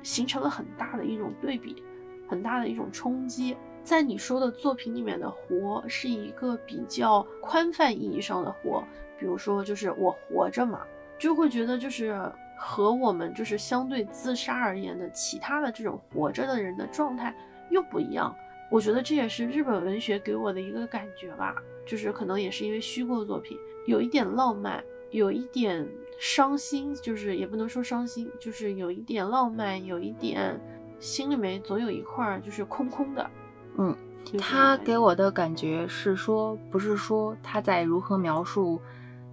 [0.03, 1.83] 形成了很大的一种对比，
[2.27, 3.57] 很大的一种冲击。
[3.83, 8.83] 在你说的作品里面的活是一个比较宽泛意义上的活，
[9.19, 10.81] 比如说就是我活着嘛，
[11.17, 12.19] 就会觉得就是
[12.57, 17.35] 和我们就是相对自杀而言的其他的这种活着的人的状态
[17.69, 18.35] 又不一样。
[18.69, 25.85] 我觉得这也是日本文学给我的一个感觉吧，就是可能也是因为虚构作品有一点浪漫，有一点
[26.17, 30.57] 伤心，就是也不能说伤心，就是有一点浪漫，有一点
[30.99, 33.29] 心里面总有一块就是空空的。
[33.77, 33.95] 嗯，
[34.37, 38.79] 他给我的感觉是说，不是说他在如何描述，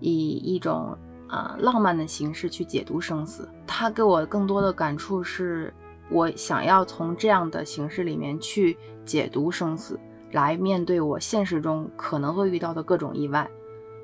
[0.01, 0.97] 以一种
[1.27, 3.49] 啊浪漫的形式去解读生死。
[3.67, 5.73] 他给我更多的感触是，
[6.09, 9.99] 我想要从这样的形式里面去解读生死，
[10.33, 13.49] 来面对我现实中可能会遇到的各种意外。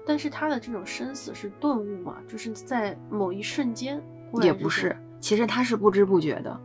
[0.06, 4.02] 但是他的这种生死是顿悟嘛，就是在某一瞬间，
[4.42, 6.60] 也不是，其实他是不知不觉的，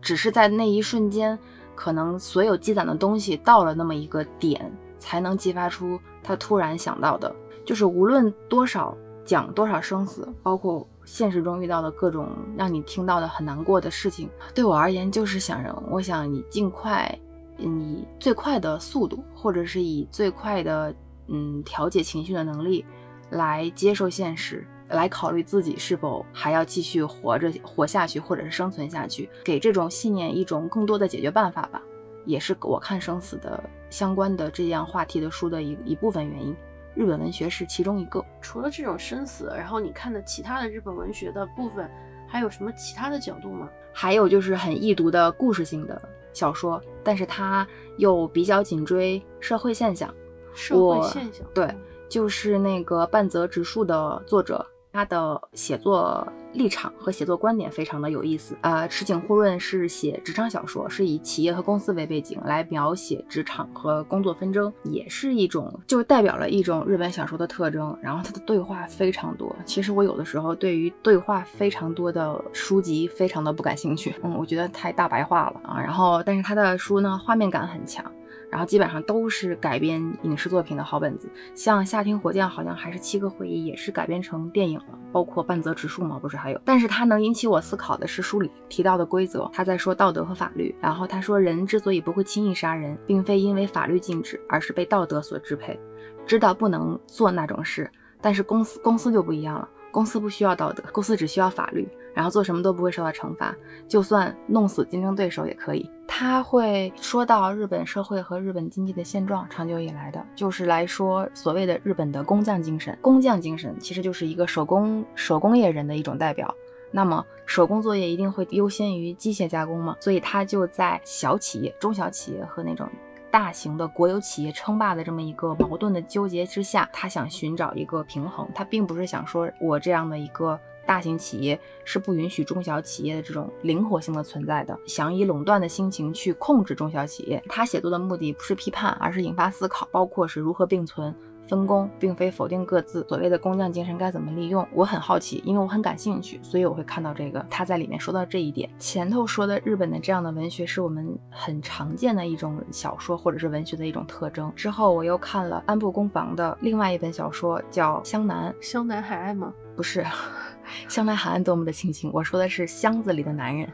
[0.00, 1.36] 只是在那一瞬间。
[1.78, 7.32] 可能所有积攒的东西到了那么一个点，才能激发出他突然想到的。
[7.64, 8.92] 就是无论多少
[9.24, 17.16] 讲多少生死，包括现实中遇到的各种让你听到的很难过的事情，对我而言就是想着，我想你尽快，
[17.58, 20.92] 以最快的速度，或者是以最快的
[21.28, 22.84] 嗯调节情绪的能力，
[23.30, 24.66] 来接受现实。
[24.88, 31.82] 来考虑自己是否还要继续活着活下去，或者是生存下去，给这种信念一种更多的解决办法吧，
[32.24, 36.56] 也是我看生死的相关的这样话题的书的一一部分原因。
[36.94, 38.24] 日本文学是其中一个。
[38.40, 41.88] 除了这种生死，然后你看的其他的日本文学的部分，
[42.26, 43.68] 还有什么其他的角度吗？
[43.92, 46.00] 还有就是很易读的故事性的
[46.32, 47.66] 小说，但是它
[47.98, 50.12] 又比较紧追社会现象。
[50.54, 51.72] 社会现象，对，
[52.08, 54.66] 就是那个半泽直树的作者。
[54.92, 58.56] 他的写作立场和写作观点非常的有意思。
[58.62, 67.96] 呃，池井户润是写职场小说，是以企业和公司为背景来描写职场和工作纷争，也是一种就代表了一种日本小说的特征。
[68.02, 69.54] 然后他的对话非常多。
[69.64, 75.80] 其实我有的时候对于对话非常多的书籍非常的不感兴趣，嗯，我觉得太大白话了啊。
[75.80, 78.04] 然后，但是他的书呢，画面感很强。
[78.50, 86.60] 然后基本上都是改编影视作品的好本子，像《夏天火箭》好像还是《七个会议》也是改编成电影了，包括半泽直树嘛，不是还有？
[86.64, 90.74] 但是它能引起我思考的是书里提到的规则，他在说道德和法律。
[90.80, 95.78] 然后他说，人之所以不会轻易杀人，并非因为法律禁止，而是被道德所支配，
[96.26, 97.90] 知道不能做那种事。
[98.20, 101.88] 但是公司公司就不一样了，公司不需要道德，公司只需要法律。
[102.18, 103.54] 然后做什么都不会受到惩罚，
[103.86, 105.88] 就算弄死竞争对手也可以。
[106.08, 112.98] 他会说到日本社会和日本经济的现状，长久以来的，就是来说所谓的日本的工匠精神。
[113.00, 116.52] 工匠精神其实就是一个手工手工业人的一种代表。
[116.90, 119.96] 那么手工作业一定会优先于机械加工嘛？
[120.00, 122.88] 所以他就在小企业、中小企业和那种
[123.30, 128.48] 大型的国有企业称霸的这么一个矛盾的纠结之下，他想寻找一个平衡。
[128.52, 130.58] 他并不是想说我这样的一个。
[130.88, 137.44] 大型企业是不允许中小企业的这种灵活性的存在的，想以垄断的心情去控制中小企业。
[137.46, 141.14] 他写作的目的不是批判，而是引发思考，包括是如何并存。
[141.46, 144.68] 分工并非否定各自，所谓的工匠精神该怎么利用？
[144.70, 147.42] 我很好奇，因为我很感兴趣，所以我会看到这个。
[147.48, 148.68] 他在里面说到这一点。
[148.78, 154.52] 前头说的日本的这样的文学是我们很常见的一种小说或者是文学的一种特征。
[154.54, 158.52] 之后我又看了安部公房的另外一本小说，叫《湘南》。
[158.60, 159.50] 湘南海岸吗？
[159.74, 160.04] 不是，
[160.88, 162.10] 湘南海岸多么的清新。
[162.12, 163.68] 我说的是箱子里的男人，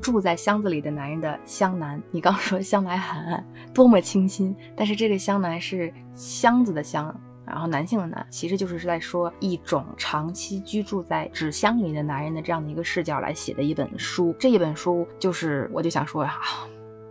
[0.00, 2.02] 住在箱子里的男人的香南。
[2.10, 7.14] 你刚说香南海岸多么清新，但是这个香南是箱子的箱。
[7.44, 14.34] 然后男性的男，其实就是是在说一种长期居住在纸箱里的男人的这样的一个视角来写的一本书。
[14.38, 16.40] 这一本书就是，我就想说啊。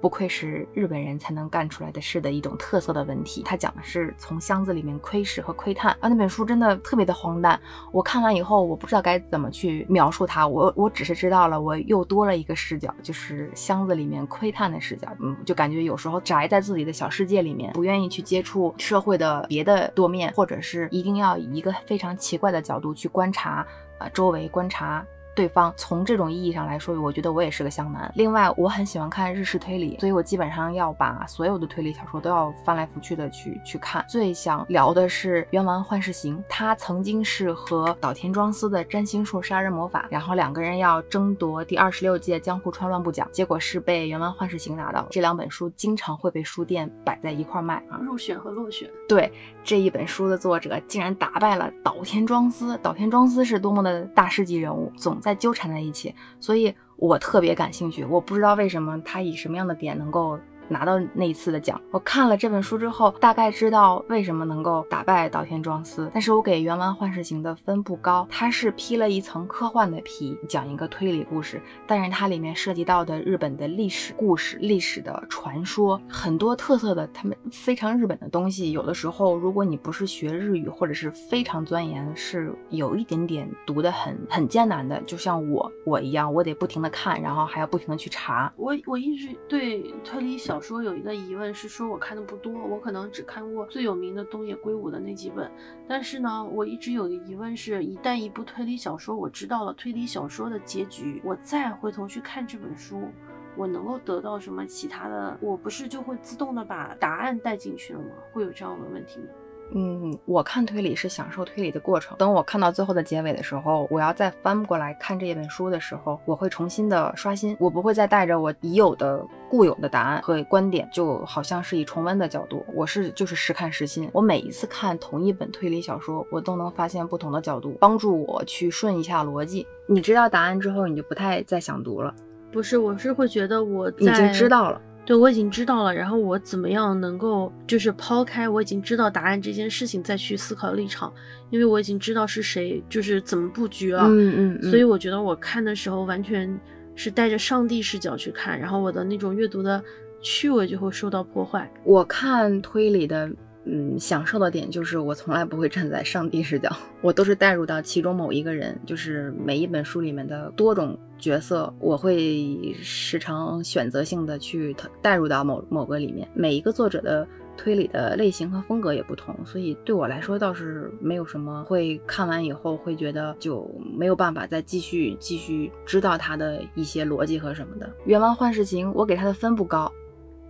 [0.01, 3.43] 不愧是日本人才能干出来的事的一种特色的文体。
[3.43, 7.59] 他讲的是从箱子里面窥视和窥探啊，那本书真的特别的荒诞。
[7.91, 10.47] 我看完以后，我不知道该怎么去描述它。
[10.47, 15.07] 我我只是知道了，我又多了一个视角，就是箱子里面窥探的视角。
[15.19, 23.65] 嗯，就感觉有时候宅在自己的小世界里面，不愿意去接触社会的别的多面，或者是一定要以一个非常奇怪的角度去观察
[23.99, 25.73] 啊周围，观察对方。
[25.77, 28.11] 从这种意义上来说，我觉得我也是个香男。
[28.15, 34.05] 另外，我很喜欢看日式推理，所以我基本上要把所有的推理小说都要翻来覆去的去去看。
[34.07, 45.07] 最想聊的是《冤枉幻世行》，他曾经是和岛田庄司的占星术杀人魔法，然后两个人要争夺第二十六届江户川乱步奖，结果是被《冤枉幻世行》拿到。
[45.09, 48.89] 这两本书经常会被书店摆在一块卖啊，入选和落选。
[49.07, 49.31] 对
[49.63, 58.03] 这一本书的作者竟然打败了岛田庄司，岛田庄司是多么的大师级人物，总在纠缠在一起，所以我特别感兴趣。
[58.05, 60.39] 我不知道为什么他以什么样的点能够。
[60.71, 66.09] 拿到那一次的奖，我看了这本书之后，大概知道为什么能够打败岛田庄司。
[66.13, 71.61] 但是我给《原丸幻视行》的分不高，它是披了一层科幻的皮，讲一个推理故事。
[71.85, 85.01] 但是它里面涉及到的日本的历史故事、历史的传说，很多特色的，他们非常日本的东西，有的时候如果你不是学日语或者是非常钻研，是有一点点读的很很艰难的。
[85.01, 88.49] 就像我我一样，我得不停的看，然后还要不停的去查。
[88.55, 90.60] 我我一直对推理小。
[90.61, 95.51] 说有一个疑问是说我看的不多，我可能只看过最有名的东野圭吾的那几本。
[95.87, 103.09] 但是呢，我一直有个疑问是，一旦一部推理小说我知道了推理小说的结局，我再回头去看这本书，
[103.57, 105.37] 我能够得到什么其他的？
[105.41, 108.09] 我不是就会自动的把答案带进去了吗？
[108.31, 109.27] 会有这样的问题吗？
[109.73, 112.17] 嗯，我看推理是享受推理的过程。
[112.17, 117.55] 等我看到最后的结尾的时候，我要再翻过来看这一本书的时候，我会重新的刷新。
[117.59, 122.65] 我不会再带着我已有的固有的答案和观点，就好像是以重温的角度。
[122.73, 124.09] 我是就是实看实新。
[124.11, 129.65] 我每一次看同一本推理小说，我都能发现不同的角度，帮助我去顺一下逻辑。
[129.87, 132.13] 你知道答案之后，你就不太再想读了。
[132.51, 134.81] 不是，我是会觉得我已经知道了。
[135.05, 135.93] 对，我已经知道了。
[135.93, 141.11] 然后我怎么样能够就是抛开我已经知道答案这件事情，再去思考立场？
[141.49, 144.03] 因为我已经知道是谁，就是怎么布局了。
[144.05, 144.69] 嗯嗯。
[144.69, 146.59] 所以我觉得我看的时候完全
[146.95, 149.83] 是带着上帝视角去看，然后我的那种阅读的
[150.21, 151.69] 趣味就会受到破坏。
[151.83, 153.29] 我看推理的。
[153.63, 156.69] 嗯，享受的点就是我从来不会站在上帝视角，
[157.01, 166.27] 我都是带入到其中某一个人，就是每一本书里面的多种角色，我会时常选择性的去带入到某某个里面。
[166.33, 177.85] 每一个作者的推理的类型和风格也不同，所以对我来说倒是没有什么会看完以后会觉得就没有办法再继续继续知道他的一些逻辑和什么的。
[178.05, 179.91] 《冤枉幻世情》我给他的分不高，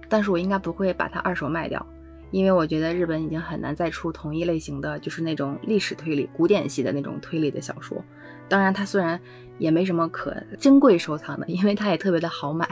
[0.07, 1.86] 但是我应该不会把它二手卖掉。
[2.32, 8.03] 因为我觉得日本已经很难再出同一类型的，就是那种历史推理、古典系的那种推理的小说。
[8.49, 9.19] 当然，它虽然
[9.59, 12.67] 也没什么可珍贵收藏的，因为它也特别的好买，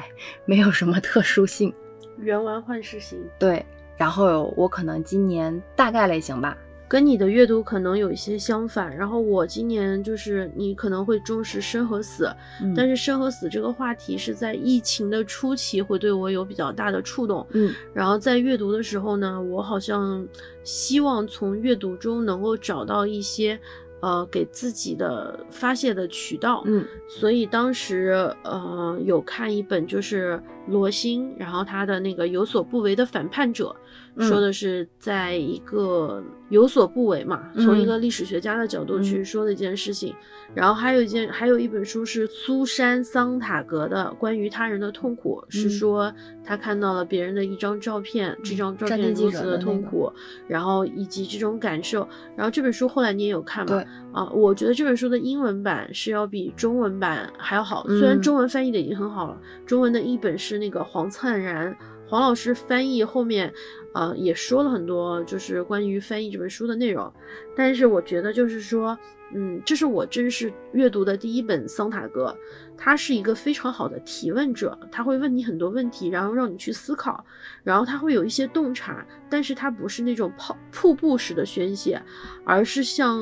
[0.45, 1.73] 没有什么特殊性。
[2.17, 3.65] 原玩幻世型，对。
[3.97, 6.57] 然后我可能今年大概类型吧。
[6.89, 12.27] 跟你的阅读可能有一些相反，然后我今年就是你可能会重视生和死，
[12.75, 20.27] 但是生和死这个话题是在疫情的初期会对我有比较大的触动，嗯，然后在阅读的时候呢，我好像
[20.63, 23.59] 希望从阅读中能够找到一些
[23.99, 33.75] 呃给自己的发泄的渠道，嗯，所以当时呃有看一本就是罗欣，然后他的那个有所不为的反叛者。
[34.17, 40.13] 说的是在一个有所不为嘛，从一个历史学家的角度去说的一件事情。
[40.53, 46.13] 然后还有一件，还有一本书是苏珊·桑塔格的关于他人的痛苦，是说
[46.43, 50.11] 他看到了别人的一张照片，这张照片如此的痛苦，
[50.49, 52.05] 然后以及这种感受。
[52.35, 53.81] 然后这本书后来你也有看嘛？
[54.11, 61.75] 啊，我觉得这本书的英文版是要比中文版还要好，虽然中文翻译的已经很好了，中文的译本是那个黄灿然。
[62.07, 63.53] 黄老师翻译后面，
[63.93, 67.13] 呃，也说了很多，就是关于翻译这本书的内容。
[67.55, 68.97] 但是我觉得，就是说，
[69.31, 72.35] 嗯，这是我正式阅读的第一本桑塔格，
[72.75, 77.23] 他是一个非常好的提问者，他会问你很多问题，然后让你去思考，
[77.63, 82.01] 然后他会有一些洞察，但是他不是那种泡瀑布式的宣泄，
[82.43, 83.21] 而是像。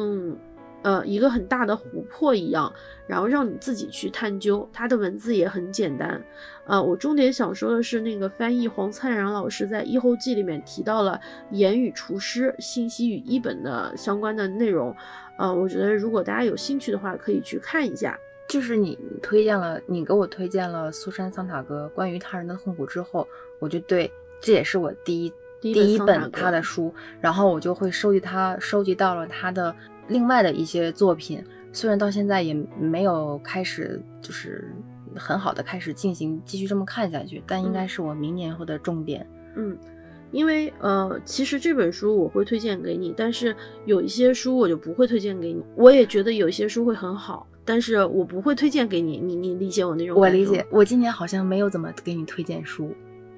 [0.84, 2.72] 呃，一个很大的湖泊一样，
[3.08, 4.68] 然后让你自己去探究。
[4.72, 6.24] 它的文字也很简单。
[6.66, 11.20] 呃，我重点想说的是，那个翻译黄灿然老师在《译后记》里面提到了
[11.52, 14.96] 言语厨师信息与译本的相关的内容。
[15.38, 18.18] 呃，我觉得如果大家有兴趣的话，可以去看一下。
[18.48, 23.28] 就是你推荐了，你给我推荐了苏珊·桑塔格关于他人的痛苦之后，
[23.60, 24.10] 我就对，
[24.40, 29.76] 这也是我第一第一本他的书，然后我就会收集他，收集到了他的。
[30.08, 34.74] 另外的一些作品，虽然到现在也没有开始，就是
[35.16, 39.28] 很好的开始进行继续这么看下去，但应该是我明年后的重点。
[39.56, 39.78] 嗯，
[40.32, 43.56] 因为呃，其实这本书我会推荐给你，但是
[43.86, 45.64] 有一些书我就不会推荐给你。
[45.76, 47.46] 我也觉得有一些书会很好。
[47.66, 50.18] 但是我不会推荐给你，你你理解我那种？
[50.18, 50.66] 我理解。
[50.72, 52.96] 我今年好像没有怎么给你推荐书，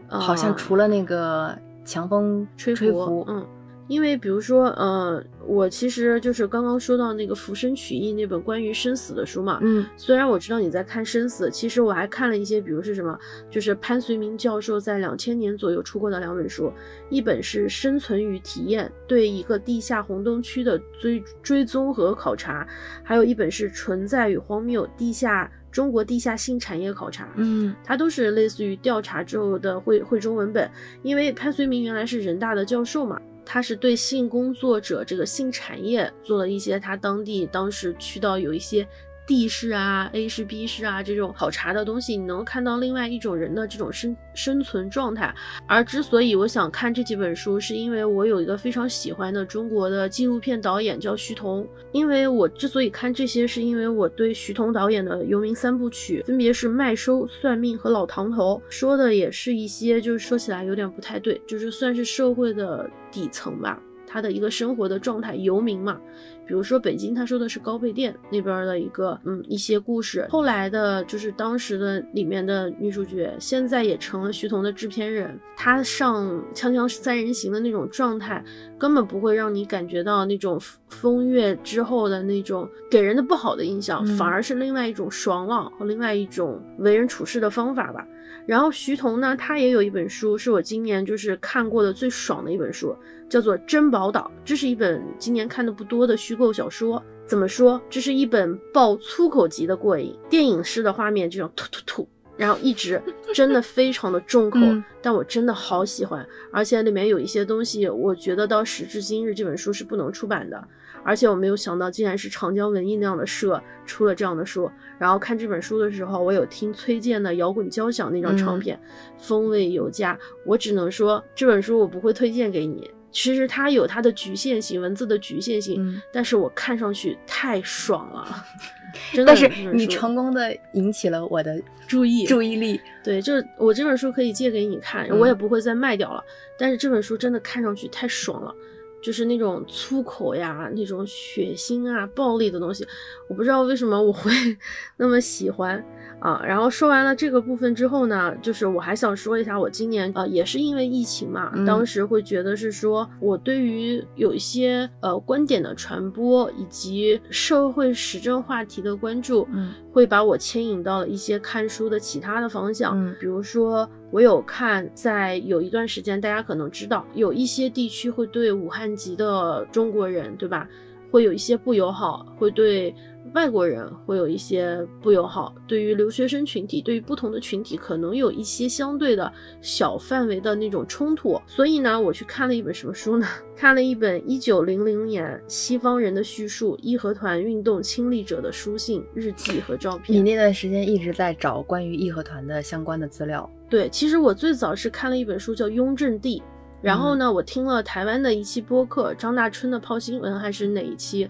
[0.08, 3.44] 好像除了那个强风吹拂，嗯。
[3.90, 9.60] 因为比如说，呃，我其实就是刚刚说到那个《浮生取义》那本关于生死的书嘛。
[9.64, 13.18] 嗯，虽然我知道你在看生死，其实我还看了一些，比如是什么，
[13.50, 16.72] 就是潘绥铭教授在两千年左右出过的两本书，
[17.10, 22.68] 一本是《生存与体验》，对一个地下红灯区的追追踪和考察，
[23.04, 27.24] 还有一本是《存在与荒谬：地下中国地下性产业考察》。
[27.38, 30.70] 嗯，它都是类似于调查之后的汇汇中文本，
[31.02, 33.20] 因为潘绥铭原来是人大的教授嘛。
[33.52, 38.88] 他是对性工作者这个性产业做了一些他当地当时去到有一些。
[39.30, 45.32] D 市啊，A 市、B 市啊，这种考察的东西，你能看到另外一种人的这种生生存状态。
[45.68, 51.64] 而之所以我想看这几本书，是因为我有一个非常喜欢的中国的纪录片导演叫徐桐。
[51.92, 63.80] 因为我之所以看这些，是因为我对徐桐导演的游民三部曲，分别是《麦收》《算命》和《老唐头》，说的也是一些，就是说起来有点不太对，就是算是社会的底层吧。
[64.12, 66.02] 他的一个生活的状态，游民嘛，
[66.50, 70.26] 比如说北京，他说的是高碑店那边的一个，嗯，一些故事。
[70.32, 75.40] 后来的，就是当时的里面的女主角，现在也成了徐彤的制片人。
[75.56, 78.44] 她上《锵锵三人行》的那种状态，
[78.80, 88.04] 根本不会让你感觉到那种风月之后的那种给人的不好的印象，反而是另外一种爽朗和另外一种为人处事的方法吧。
[88.48, 92.96] 然后徐彤呢，他也有一本书，是我今年就是看过的最爽的一本书。
[93.30, 97.02] 叫做《珍宝岛》，这是一本今年看的不多的虚构小说。
[97.26, 97.80] 怎么说？
[97.92, 103.00] 这是一本爆粗口级的过瘾，电影式的画面，这种突突突，然后一直
[103.36, 104.60] 真的非常的重口，
[105.00, 106.28] 但我真的好喜欢。
[106.52, 110.68] 而且里面有一些东西，我觉得到时至今日这本书是不能出版的。
[111.04, 114.70] 而且我没有想到，竟然是长江文艺那样的社出了这样的书。
[114.98, 118.78] 然后看这本书的时候，我有听崔健的《摇滚交响》那张唱片，
[119.20, 120.18] 风味有佳。
[120.48, 122.90] 我只能说，这本书我不会推荐给你。
[123.12, 128.46] 其实它有它的局限性，文字的局限性，但是我看上去太爽了，
[129.14, 129.34] 真的。
[129.34, 136.24] 但是你成功的引起了我的注意注意力，对，就是我这本书可以借给你看，我也不会再卖掉了。
[136.58, 138.54] 但是这本书真的看上去太爽了，
[139.02, 142.86] 就是那种粗口呀、那种血腥啊、暴力的东西，
[143.28, 144.32] 我不知道为什么我会
[144.98, 145.84] 那么喜欢。
[146.20, 170.68] 啊，然后说完了这个部分之后呢，就是我还想说一下，我今年呃也是因为疫情嘛，当时会觉得是说我对于有一些呃观点的传播以及社会时政话题的关注，嗯，会把我牵引到了一些看书的其他的方向，嗯，比如说我有看，在有一段时间，大家可能知道有一些地区会对武汉籍的中国人，对吧，
[171.12, 172.94] 会有一些不友好，会对。
[173.34, 181.40] 外国人会有一些不友好，对于留学生群体，对于不同的群体，可能有一些相对的小范围的那种冲突。
[181.46, 183.28] 所以呢，我去看了一本什么书呢？
[183.56, 190.18] 看了一本一九零零年西方人的叙述，义和团运动亲历者的书信、日记和照片。
[190.18, 193.50] 你那段时间一直在找关于义和团的相关的资料。
[193.70, 196.40] 对，其实我最早是看了一本书叫《雍正帝》。
[196.82, 201.30] 然后呢，我听了台湾的一期播客，张大春的泡新闻还是哪一期？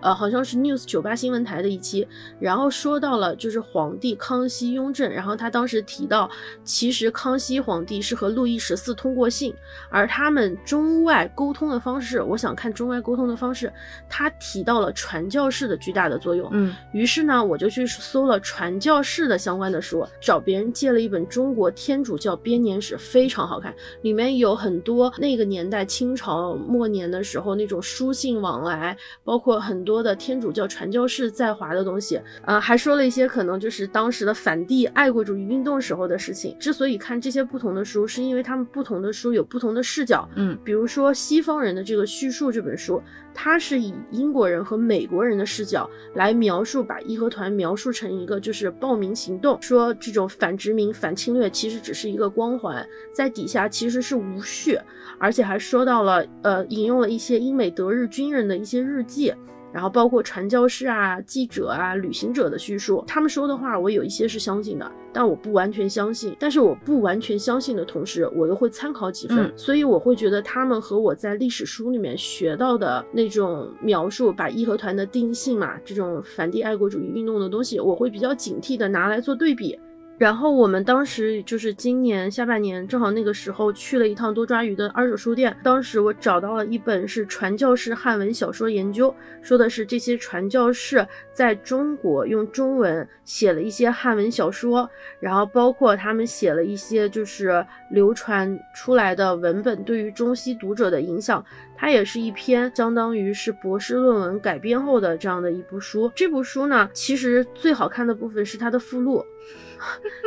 [0.00, 2.06] 呃，好像是 News 九八新闻台的一期，
[2.38, 6.30] 然后说到了就是皇帝康熙、雍正，然后他当时提到，
[6.64, 9.54] 其实康熙皇帝是和路易十四通过信，
[9.90, 13.70] 而他们中外沟通的方式，我想看中外沟通的方式，
[14.08, 16.48] 他提到了传教士的巨大的作用。
[16.52, 29.89] 嗯，于是呢，我就去搜了传教士的相关的书，找别人借了一本中国天主教编年史，非常好看，里面有很多那个年代清朝末年的时候那种书信往来，包括很多。
[29.90, 36.56] 多的天主教传教士在华的东西，呃，还说了一些可能就是当时的反帝爱国主义运动时候的事情。
[36.60, 40.28] 之所以看这些不同的书，是因为他们不同的书有不同的视角。
[40.36, 43.02] 嗯，比如说西方人的这个叙述这本书，
[43.34, 54.78] 它是以英国人和美国人的视角来描述，把义和团描述成一个就是暴民行动，说这种反殖民、反侵略其实只是一个光环，在底下其实是无序，
[55.18, 59.34] 而且还说到了，呃，引用了一些英美德日军人的一些日记。
[59.72, 66.34] 然后包括传教士啊、记者啊、旅行者的叙述，他们说的话，我有一些是相信的，但我不完全相信。
[66.38, 79.78] 但是我不完全相信的同时，我又会参考几分，所以我会觉得他们和我在历史书里面学到的那种描述，把义和团的定性嘛，这种反帝爱国主义运动的东西，我会比较警惕的拿来做对比。
[80.20, 85.56] 然后我们当时就是今年下半年，正好那个时候去了一趟多抓鱼的二手书店。
[85.62, 94.86] 当时我找到了一本是传教士汉文小说研究，说的是这些传教士在中国用中文写了一些汉文小说，
[95.20, 101.42] 然后包括他们写了一些就是流传出来的文本对于中西读者的影响。
[101.74, 106.12] 它也是一篇相当于是博士论文改编后的这样的一部书。
[106.14, 109.24] 这部书呢，其实最好看的部分是它的附录。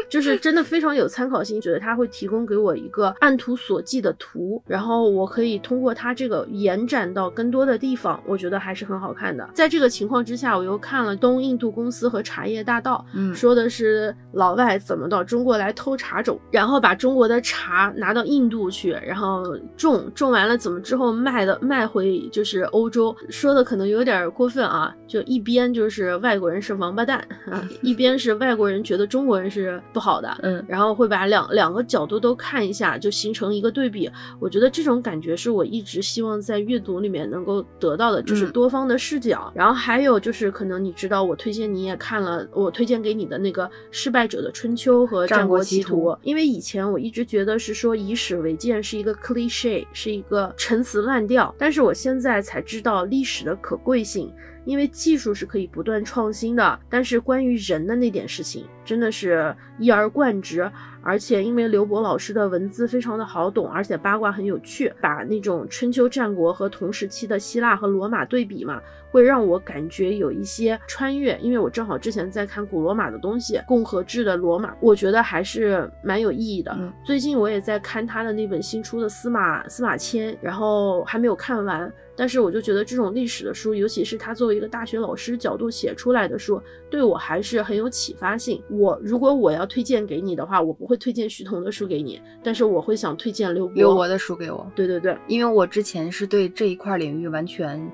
[0.09, 9.47] 就是真的非常有参考性，觉得他会提供给我一个按图索骥的图，然后我可以通过它这个延展到更多的地方，我觉得还是很好看的。
[9.53, 27.17] 在这个情况之下，我又看了东印度公司和茶叶大道，嗯，说的是老外怎么到中国来偷茶种，然后把中国的茶拿到印度去，然后种种完了怎么之后卖的卖回就是欧洲，说的可能有点过分啊，就一边就是外国人是王八蛋
[27.49, 29.42] 啊， 一边是外国人觉得中国人。
[29.49, 34.09] 是不好的，嗯，然后会把两两个角度都看一下，就形成一个对比。
[34.39, 39.51] 我觉得这种感觉是我一直希望在阅读里面能够得到的，就是多方的视角。
[39.55, 54.31] 然后还有就是，可能你知道，我推荐你也看了，我推荐给你的那个《失败者的春秋》和《战国奇图》，因为以前我一直觉得是说以史为鉴是一个 cliche，是一个陈词滥调，但是我现在才知道历史的可贵性。
[54.65, 60.71] 因为技术是可以不断创新的，但是关于人的那点事情，真的是一而贯之。
[61.03, 68.81] 而且因为刘博老师的文字非常的好懂，而且八卦很有趣，把那种春秋战国和同时期的希腊和罗马对比嘛，
[69.11, 71.37] 会让我感觉有一些穿越。
[71.41, 76.75] 因为我正好之前在看古罗马的东西，共和制的罗马，我觉得还是蛮有意义的。
[77.03, 81.91] 最近我也在看他的那本新出的司马司马迁，然后还没有看完。
[82.15, 88.63] 但是我就觉得这种历史的书，尤其是他作为一个大学老师角度写出来的书，对我还是很有启发性。
[88.69, 94.65] 我如果我要推荐给你的话，我不会推荐徐桐的书给你，但是我会想推荐刘刘博的书给我。
[94.75, 97.91] 对对对，因为我之前是对这一块领域完全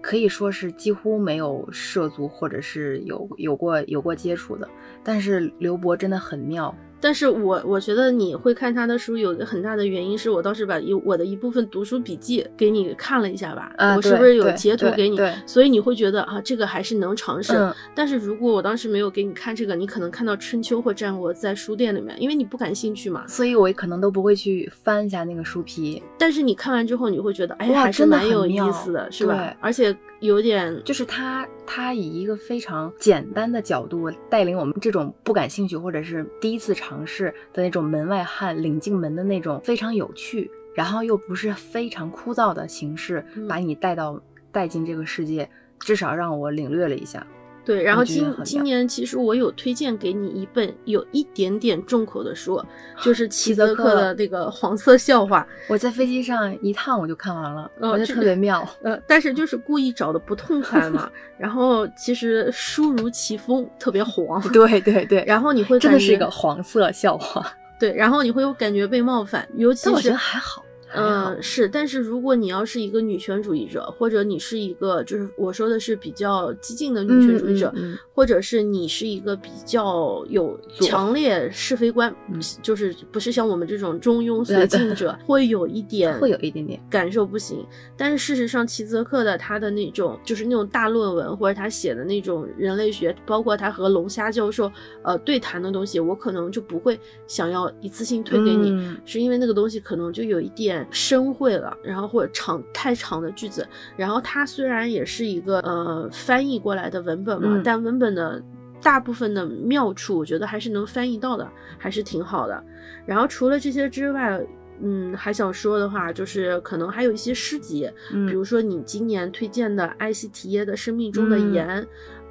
[0.00, 4.68] 可以说是几乎没有涉足，或者是有有过有过接触的。
[5.02, 6.74] 但是刘博真的很妙。
[7.00, 15.16] 但是我我觉得你会看他的书，有一个很大的原因是我当时把一我的一部分读书笔记给你看了一下吧，我是不是有截图给你？
[15.46, 17.72] 所以你会觉得啊，这个还是能尝试。
[17.94, 26.02] 但是如果我当时没有给你看这个，你可能看到春秋或战国在书店里面，因为你不感兴趣嘛，所以我可能都不会去翻一下那个书皮。
[26.18, 29.56] 但是你看完之后，你会觉得哎，还是蛮有意思的，是吧？
[29.60, 29.96] 而且。
[30.20, 45.48] 有点，就是他，他以一个非常简单的角度带领我们这种不感兴趣或者是第一次尝试的那种门外汉领进门的那种非常有趣，然后又不是非常枯燥的形式，把你带到带进这个世界，
[45.78, 47.24] 至少让我领略了一下。
[47.68, 52.64] 对，然后今今年其实我有推荐给你一本有一点点重口的书，
[53.02, 55.46] 就是 齐泽克的那个黄色笑话。
[55.68, 58.66] 我在飞机上一趟我就看完了，我觉得特别妙。
[58.82, 61.10] 呃，但是就是故意找的不痛快嘛。
[61.36, 64.40] 然后其实书如其风，特别黄。
[64.50, 65.22] 对对对。
[65.26, 67.52] 然后你会真的是一个黄色笑话。
[67.78, 70.64] 对，然后你会有感觉被冒犯，尤其是我觉得还好。
[70.94, 77.72] 嗯，是，但是如果你要是一个女权主义者，或者你是一个，就是我说的是比较激进的女权主义者，
[78.14, 82.14] 或者是你是一个比较有强烈是非观，
[82.62, 86.80] 就是不是像我们这种中庸随进者，会有一点，会有一点点。
[86.88, 87.62] 感受不行。
[87.96, 94.72] 但是事实上，齐泽克的他的那种，就是那种大论文，或者他写的那种人类学，包括他和龙虾教授
[95.02, 100.77] 呃对谈的东西，我可能就不会想要一次性推给你，是因为那个东西可能就有一点。
[100.90, 103.66] 深会了，然后或者长太长的句子，
[103.96, 108.42] 然后它虽然也是一个呃翻译过来的文本嘛，但文本的
[108.82, 111.48] 大部分的妙处，我觉得还是能翻译到的，
[111.78, 112.62] 还是挺好的。
[113.06, 114.40] 然后除了这些之外，
[114.80, 121.82] 嗯，还想说的话，就是可能还有一些诗集，比如说你今年推荐的艾希提耶的《生命中的盐》，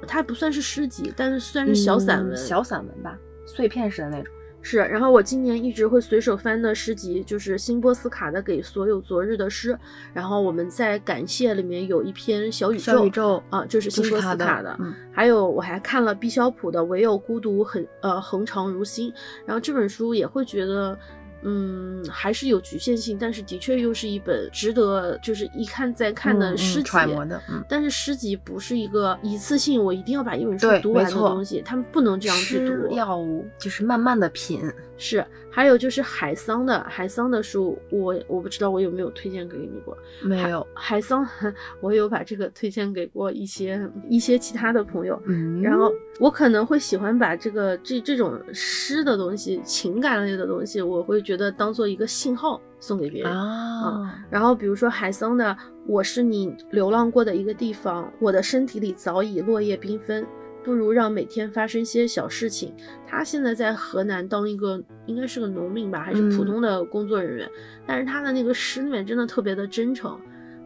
[0.06, 4.32] 它不算是诗集，但是算是小散文，小散文吧，碎片式的那种。
[4.70, 9.72] 是，然后我今年一直会随手翻的诗集就是辛波斯卡的《给所有昨日的诗》，
[10.12, 14.78] 然后我们在感谢里面有一篇小宇宙，小宇宙啊，就是辛波斯卡的，
[15.10, 19.10] 还有我还看了毕肖普的《唯有孤独很呃恒长如新》，
[19.46, 20.98] 然后这本书也会觉得。
[21.42, 26.82] 嗯，还是有局限性，但是的确又是一本值得就是一看再看的诗集。
[26.82, 27.62] 揣摩的，嗯。
[27.68, 33.18] 但是诗集不是一个一次性，我一定要把一本书读完的东西，他们不能这样去读，要
[33.58, 34.60] 就是慢慢的品。
[35.00, 40.66] 是，还有就是海桑的海桑的书，我我不知道我有没有推荐给你过，没有。
[40.74, 41.24] 海桑，
[41.80, 54.24] 我有把这个推荐给过一些一些其他的朋友，嗯，然后我可能会喜欢把这个这这种诗的东西，情感类的东西，我会觉得当做一个信号送给别人啊。
[54.30, 55.54] 然后比如说海桑的，
[55.86, 60.26] 我是你流浪过的一个地方，我的身体里早已落叶缤纷。
[60.64, 62.74] 不如让每天发生些小事情。
[63.06, 67.50] 他现在在河南当一个应该是个农民吧，还是普通的工作人员。
[67.86, 70.18] 但是他的那个诗里面真的特别的真诚，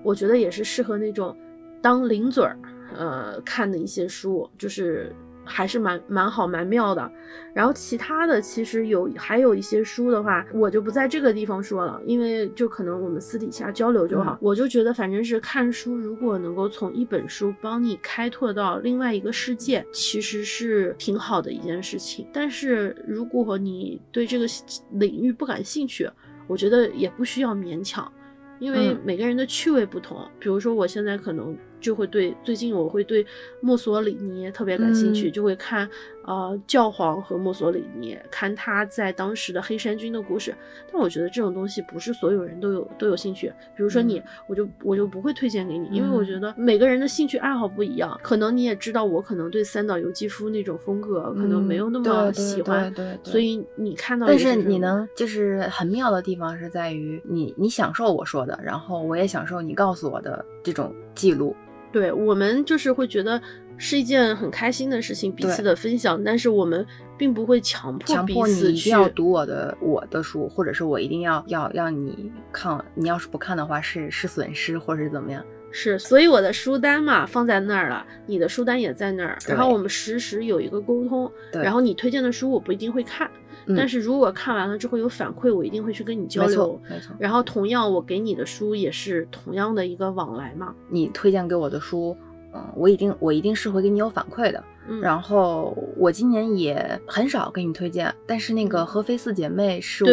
[0.04, 1.36] 我觉得也是适合那种
[1.80, 2.56] 当零嘴儿
[2.96, 5.12] 呃看的一些书，就是。
[5.44, 7.10] 还是蛮蛮好蛮妙的，
[7.52, 14.38] 然后其他的其实有还有一些书的话，我就不在这个地方说了，因为就可能我们私底下交流就好。
[14.40, 22.26] 我就觉得反正是看书，如果能够从一本书帮你开拓到另外一个世界，其实是挺好的一件事情。
[22.32, 24.46] 但是如果你对这个
[24.92, 26.08] 领域不感兴趣，
[26.46, 28.10] 我觉得也不需要勉强，
[28.58, 30.18] 因为每个人的趣味不同。
[30.38, 31.56] 比如说我现在可能。
[31.82, 33.26] 就会对最近我会对
[33.60, 35.86] 墨索里尼特别感兴趣，就会看
[36.24, 40.54] 呃教皇和墨索里尼，看他在当时的黑山军的故事。
[40.90, 43.52] 但我觉得这种东西不是所有人都有都有兴趣。
[43.76, 48.18] 比如说你，我就我就不会推荐给你，因为我觉得每个人的兴趣爱好不一样。
[48.22, 61.56] 可能你也知道，我可能对三岛由纪夫那种风格可能没有那么喜欢，对，所以你看到但是你能就是很妙的地方是在于你你享受我说的，然后我也享受你告诉我的这种记录。
[61.92, 63.40] 对我们就是会觉得
[63.76, 66.84] 是一件很开心的事情，彼此的分享，但是我们
[67.18, 75.44] 并不会强迫强迫你一定要读我的我的书，或者是我一定要要让你看，你要是不看的话是是损失或者是怎么样？
[75.74, 83.30] 是，所以我的书单嘛放在那儿了，你的书单也在那儿，然后我们实时有一个沟通，然后你推荐的书我不一定会看。
[83.76, 86.80] 但是如果看完了之后有反馈，我一定会去跟你交流。
[86.88, 90.74] 没错，然后同样，我给你的书也是同样的一个往来嘛。
[90.88, 92.16] 你推荐给我的书，
[92.54, 94.62] 嗯，我一定我一定是会给你有反馈的。
[95.00, 100.10] 然后我今年也很少给你推荐，但是那个《合肥四姐妹》是我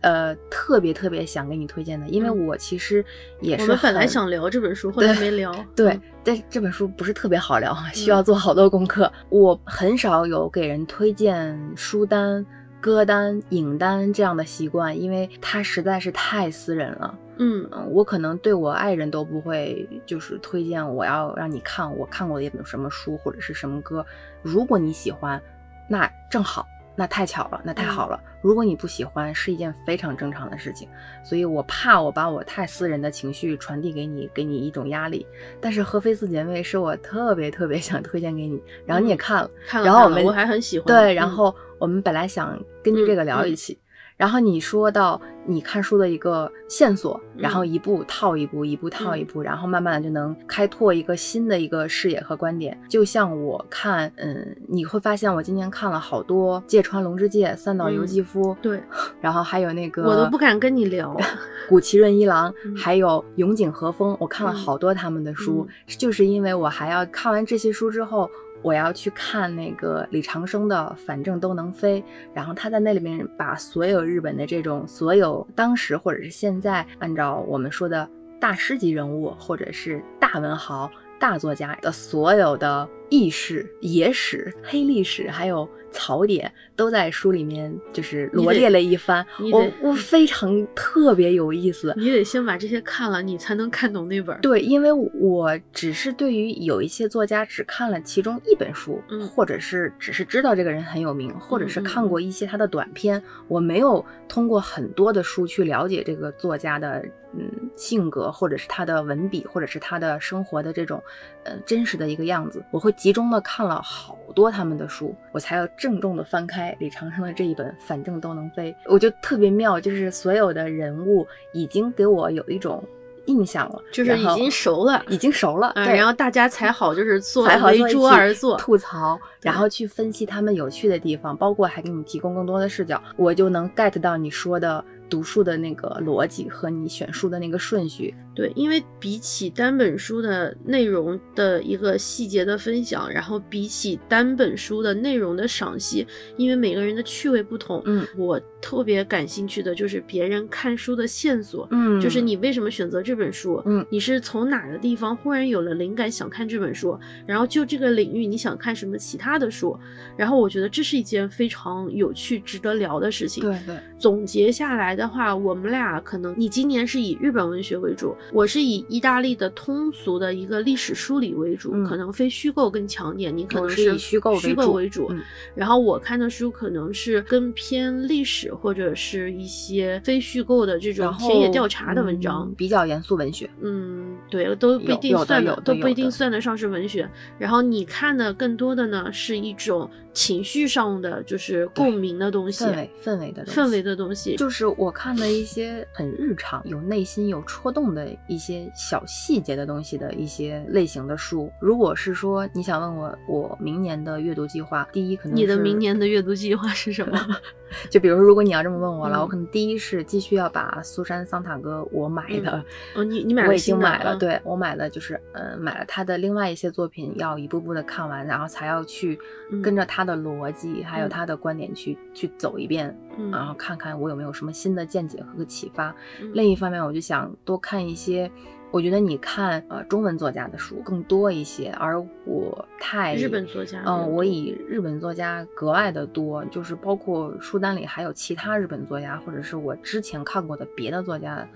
[0.00, 3.04] 呃特别特别想给你推荐的，因为我其实
[3.42, 3.64] 也是。
[3.64, 5.54] 我们本来想聊这本书， 后来没聊。
[5.76, 9.12] 对，但是这本书不是特别好聊，需要做好多功课。
[9.28, 12.44] 我很少有给人推荐书单。
[12.82, 17.16] 歌单、影单这样的习惯，因为它实在是太私人了。
[17.38, 24.04] 嗯嗯，我可能对我爱人都不会，就是推荐我要让你看我看过的一本什么书或者是什么歌。
[24.42, 25.40] 如果你喜欢，
[25.88, 26.66] 那正好。
[26.94, 28.20] 那太巧了，那太好了。
[28.42, 30.86] 如果你不喜欢，是一件非常正常的事情。
[31.24, 35.26] 所以我怕我把我太私人的情绪传递给你，给你一种压力。
[35.58, 40.86] 但是《合肥四姐妹》是我特别特别想推荐给你，然后你也看了，看了，然后我们我还很喜欢。
[40.86, 43.76] 对，然后我们本来想根据这个聊一期。
[44.16, 52.80] 然后你说到你看书的一个线索，然后一步套一步，一步套一步，然后慢慢的就能开拓一个新的一个视野和观点。
[52.88, 58.80] 就像我看，嗯，你会发现我今天看了好多芥川龙之介、三岛由纪夫，对，
[59.20, 61.16] 然后还有那个我都不敢跟你聊，
[61.68, 68.30] 古奇润一郎，还有永井和风，我看了好多他们的书，就是因为我还要看完这些书之后。
[68.62, 72.00] 我要去看那个李长生的《反正都能飞》，
[72.32, 78.08] 然后他在那里面把所有日本的这种所有当时或者是现在按照我们说的
[78.40, 85.68] 大师级人物或者是大文豪、大作家的所有的轶事、野史、黑历史，还有。
[85.94, 91.92] 槽点都在书里面，就是罗列了一番，我我非常特别有意思。
[91.98, 94.40] 你得先把这些看了，你才能看懂那本。
[94.40, 107.04] 对，因为我只是对于有一些作家只看了其中一本书，嗯，或者是只是知道这个人很有名，或者是看过一些他的短篇，我没有通过很多的书去了解这个作家的
[107.36, 111.02] 嗯性格，或者是他的文笔，或者是他的生活的这种
[111.44, 112.64] 呃真实的一个样子。
[112.70, 115.68] 我会集中的看了好多他们的书，我才要。
[115.74, 122.84] 郑重的翻开李长生的这一本《反正都能飞》，我就特别妙，就是所有的人物已经给我有一种
[123.24, 125.72] 印象了，就是已经熟了，已经熟了。
[125.74, 134.84] 对然后大家才好，就是坐围桌而坐，吐槽，然后去分析他们有趣的地方，包括还给你提供更多的视角，我就能 get 到你说的。
[135.12, 146.06] 读书的那个逻辑和你选书的那个顺序，对，因为比起单本书的内容的一个细节的分享，然后比起单本书的内容的赏析，
[146.36, 159.78] 因为每个人的趣味不同，嗯我特别感兴趣的就是别人看书的线索，嗯就是你为什么选择这本书，嗯你是从哪个地方忽然有了灵感想看这本书，然后就这个领域你想看什么其他的书，
[160.16, 163.42] 然后我觉得这是一件非常有趣、值得聊的事情。
[163.42, 175.08] 对对，总结下来的话，我们俩可能你今年是以日本文学为主，我是以意大利的通俗的一个历史梳理为主，嗯可能非虚构更强点，你可能是以虚构为虚构主为主。
[175.10, 175.20] 嗯
[175.54, 182.46] 然后我看的书可能是更偏历史或者是一些非虚构的这种田野调查的文章。
[182.48, 183.48] 嗯比较严肃文学。
[183.60, 187.08] 嗯，对，都不一定算的都不一定算得上是文学。
[187.38, 194.36] 然后你看的更多的呢，是一种情绪上的，就是共鸣的东西，氛围氛围的东西氛围的东西。
[194.36, 201.50] 就是我看的一些很日常、有内心、有戳动的一些小细节的东西的一些类型的书。
[201.60, 207.18] 如果是说你想问我我明年的阅读计划，第一可能你的明年的阅读计划是什么？
[207.88, 212.62] 就比如说，如果你要这么问我了，嗯我可能第一是继续要把苏珊·桑塔格我买的，
[212.94, 219.18] 哦，你你买了我已经买了，啊对我买了就是嗯买了他的另外一些作品，要一步步的看完，然后才要去
[219.50, 225.94] 嗯跟着他的逻辑、还有嗯他的观点去去走一遍，嗯然后看看我有没有什么新的见解和启发。
[226.20, 228.30] 嗯另一方面，我就想多看一些。
[228.70, 241.46] 我觉得你看呃中文作家的书更多一些，而我太日本作家嗯，我以日本作家格外的多，就是包括书单里还有其他日本作家，或者是我之前看过的别的作家。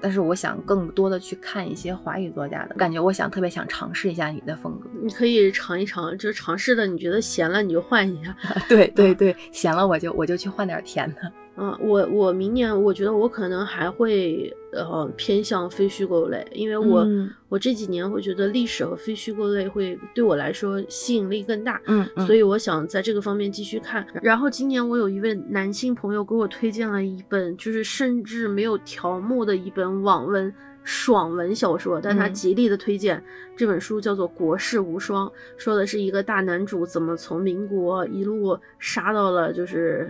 [0.00, 4.88] 但是我想更多的去看一些华语作家的感觉，我想特别想尝试一下你的风格。
[5.02, 8.36] 你可以尝一尝，就尝试的，你觉得咸了你就换一下。
[8.68, 11.32] 对对对，咸了我就我就去换点甜的。
[11.56, 21.82] 嗯，我我明年我觉得我可能还会呃偏向非虚构类，因为我、嗯我这几年会觉得历史和非虚构类会对我来说吸引力更大。
[21.86, 24.06] 嗯嗯，所以我想在这个方面继续看。
[24.22, 33.20] 然后今年我有一位男性朋友给我推荐了一本，就是甚至没有条目的一本网文爽文小说，但他嗯极力的推荐、
[33.56, 35.26] 这本书叫做《国士无双》，
[35.56, 40.08] 说的是一个大男主怎么从民国一路杀到了就是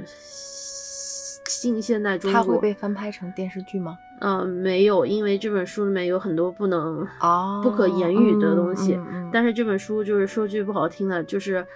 [1.51, 2.41] 新现代中国。
[2.41, 3.99] 它会被翻拍成电视剧吗？
[4.21, 8.95] 嗯、没有，因为这本书里面有很多不能哦不可言语的东西。
[8.95, 11.67] 嗯嗯嗯但是这本书就是说句不好听的，就是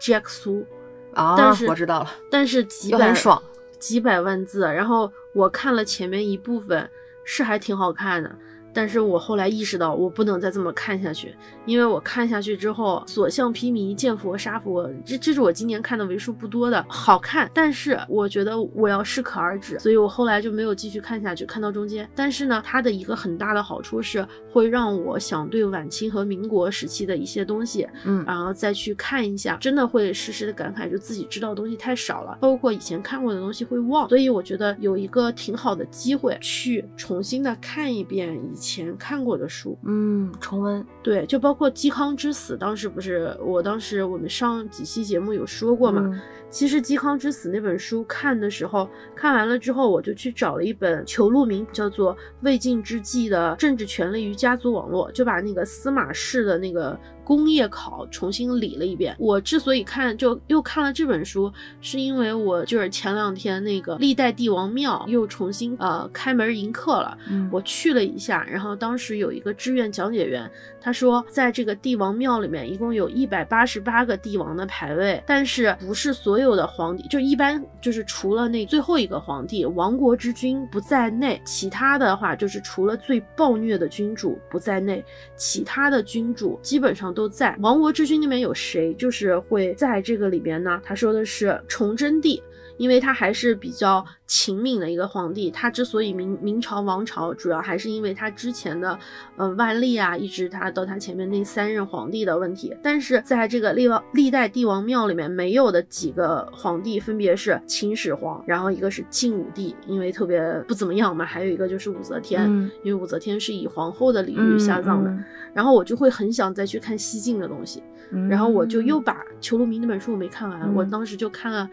[0.00, 0.64] Jack 苏。
[1.12, 3.42] 啊，但是我知道了，但是几百很爽。
[3.78, 6.88] 几百万字，然后我看了前面一部分，
[7.24, 8.30] 是还挺好看的。
[8.72, 11.34] 但是我后来意识到，我不能再这么看下去，
[11.66, 17.50] 因为我看下去之后，所向披靡，见佛杀佛，这这是我今年看的为数不多的好看。
[17.52, 22.08] 但是我觉得我要适可而止，所以我后来就没有继续看下去，看到中间。
[22.14, 24.26] 但是呢，它的一个很大的好处是，
[24.58, 39.78] 会让我想对晚清和民国时期的一些东西，嗯然后再去看一下，真的会时时的感慨，就自己知道的东西太少了，包括以前看过的东西会忘，所以我觉得有一个挺好的机会去重新的看一遍以前看过的书。
[39.84, 40.84] 嗯，重温。
[41.04, 59.14] 对，就包括嵇康之死，当时不是我当时我们上几期节目有说过嘛，嗯其实《嵇康之死》那本书看的时候，看完了之后，我就去找了一本裘路明叫做《魏晋之际的政治权力与家族网络》，就把那个司马氏的那个工业考重新理了一遍。
[59.18, 61.52] 我之所以看，就又看了这本书，
[61.82, 70.50] 是因为我就是前两天那个历代帝王庙又重新呃开门迎客了，嗯我去了一下，然后当时有一个志愿讲解员，
[70.80, 85.04] 他说在这个帝王庙里面，一共有一百八十八个帝王的牌位，但是不是所有的皇帝，就一般就是除了那最后一个皇帝亡国之君不在内，其他的话就是除了最暴虐的君主不在内，
[85.36, 87.56] 其他的君主基本上都在。
[87.58, 90.80] 亡国之君那边有谁就是会在这个里边呢？
[90.84, 92.40] 他说的是崇祯帝。
[92.78, 98.98] 因为他还是比较勤敏的一个皇帝，他之所以明明朝王朝，主要还是因为他之前的，
[99.36, 102.74] 呃万历啊，一直他到他前面那三任皇帝的问题。
[102.82, 115.10] 但是在这个历王历代帝王庙里面没有的几个皇帝，分别是秦始皇，然后一个是晋武帝，因为特别不怎么样嘛，还有一个就是武则天，嗯因为武则天是以皇后的礼遇下葬的。
[115.10, 115.24] 嗯
[115.54, 121.68] 然后我就会很想再去看西晋的东西，嗯然后我就又把裘路明那本书我没看完，嗯我当时就看了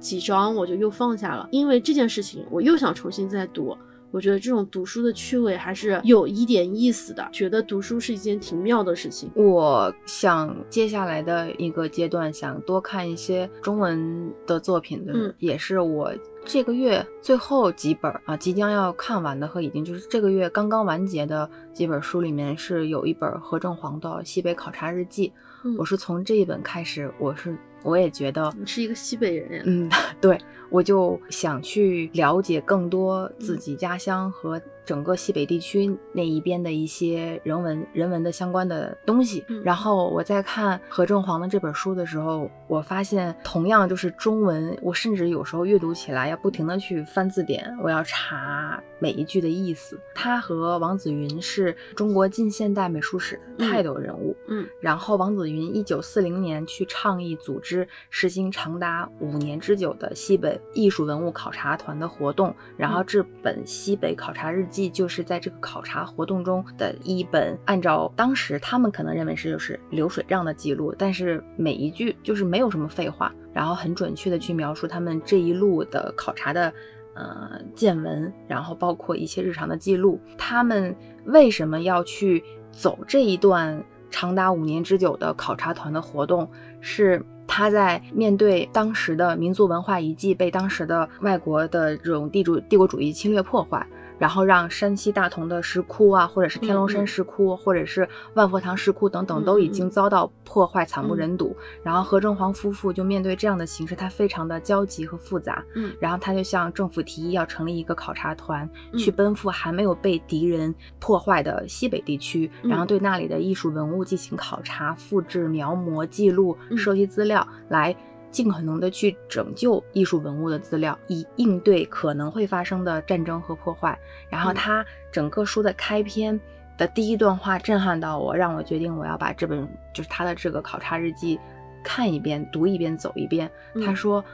[0.00, 3.76] 几章，我就又放下了，因为这件事情我又想重新再读。
[4.12, 9.30] 我觉得这种读书的趣味还是有一点意思的，觉得读书是一件挺妙的事情。
[9.36, 16.12] 我想接下来的一个阶段，想多看一些中文的作品的，嗯也是我
[16.44, 25.28] 这个月最后几本啊，即将要看完的和已经就是这个月刚刚完结的几本书里面，是有一本何正煌的《西北考察日记》。
[25.62, 30.38] 嗯我是从这一本开始，我是我也觉得你是一个西北人呀，嗯， 对，
[30.70, 39.44] 我就想去了解更多自己家乡和整个西北地区那一边的一些人文、人文的相关的东西。
[39.48, 50.00] 嗯然后我在看何正煌的这本书的时候，我发现同样就是中文，我甚至有时候阅读起来要不停的去翻字典，我要查每一句的意思。
[50.14, 54.36] 他和王子云是中国近现代美术史的泰斗人物。
[54.48, 76.72] 嗯然后王子云一九四零年去倡议组织实行长达五年之久的西北艺术文物考察团的活动，然后这本《西北考察日记》就是在这个考察活动中的一本，按照当时他们可能认为是就是流水账的记录，但是每一句就是没有什么废话，然后很准确的去描述他们这一路的考察的。
[77.12, 86.48] 呃，见闻，然后包括一些日常的记录，他们为什么要去走这一段长达五年之久的考察团的活动？
[86.80, 93.84] 是他在面对当时的民族文化遗迹被当时的外国的这种地主帝国主义侵略破坏，
[94.20, 101.18] 然后让山西大同的石窟啊，或者是天龙山石窟，或者是万佛堂石窟等等，嗯都已嗯经遭到破坏，惨不嗯。
[101.18, 101.56] 忍睹。
[101.82, 105.64] 然后何正煌夫妇就面对这样的形势，他非常的焦急和复杂。
[105.74, 105.90] 嗯。
[105.98, 108.98] 然后他就向政府提议要成立一个考察团，嗯。
[108.98, 112.68] 去奔赴还没有被敌人破坏的西北地区，嗯。
[112.68, 116.76] 然后对那里的艺术文物进行考察、复制、描摹、记录、嗯。
[116.76, 117.96] 收集资料，来
[118.30, 123.98] 尽可能的去拯救艺术文物的资料，以应对可能会发生的战争和破坏。
[124.28, 126.40] 然后嗯他整个书的开篇。
[126.78, 131.38] 的第一段话震撼到我，让我决定我要把这本就是他的这个考察日记
[131.84, 133.50] 看一遍、读一遍、走一遍。
[133.74, 134.24] 嗯他说：“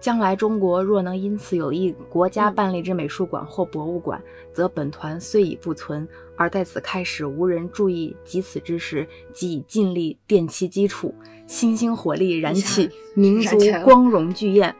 [0.00, 2.54] 将来中国若能因此有一国家嗯。
[2.54, 4.22] 办立之美术馆或博物馆，
[4.52, 11.14] 则本团虽已不存，而在此开始无人注意及此之时，即已尽力奠其基础，
[11.46, 14.70] 星星火力燃起，民族光荣巨焰。
[14.70, 14.74] 哦。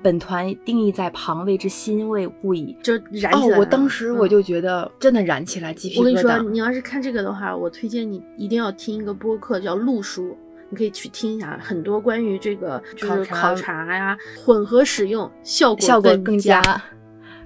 [0.00, 10.28] 本团定义在旁，为之欣慰不已。”就燃起来，哦我当时我嗯就觉得真的燃起来鸡皮我跟你说，你要是看这个的话，我推荐你一定要听一个播客，叫《路书》，
[10.72, 16.62] 你可以去听一下，很多关于这个就是考察呀、混合使用效果效果更更佳。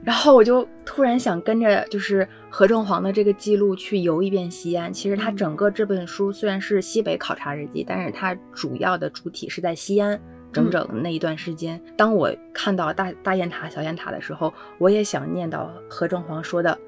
[0.05, 4.93] 然后我就突然想跟着就是何正煌的这个记录去游一遍西安。
[4.93, 10.19] 其实他嗯整个这本书虽然是西北考察日记，但是它主要的主体是在西安。
[10.53, 16.79] 整整那一段时间，当我看到大大雁塔、小雁塔的时候，我也想念到何正煌说的：“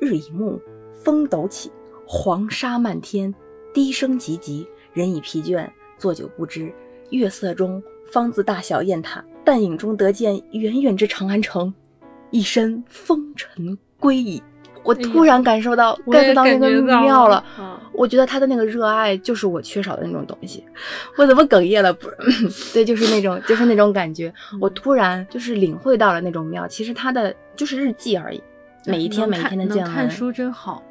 [0.00, 0.60] 日已暮，
[0.94, 1.72] 风陡起，
[2.06, 3.34] 黄沙漫天，
[3.74, 5.68] 低声急急，人已疲倦，
[5.98, 6.72] 坐久不知。
[7.10, 7.82] 月色中，
[8.12, 11.72] 方自大小雁塔，淡影中得见远远之长安城，
[12.30, 14.42] 一身风尘归矣。”
[14.82, 17.44] 我突然感受到 get 到那个妙了。
[17.58, 20.64] 嗯我觉得他的那个热爱就是我缺少的那种东西。
[21.18, 21.92] 我怎么哽咽了？
[21.92, 24.32] 不是， 对，就是那种，就是那种感觉。
[24.58, 26.66] 我嗯突然就是领会到了那种妙。
[26.66, 28.42] 其实他的就是日记而已，
[28.86, 30.82] 每一天每一天的见闻，能看书真好。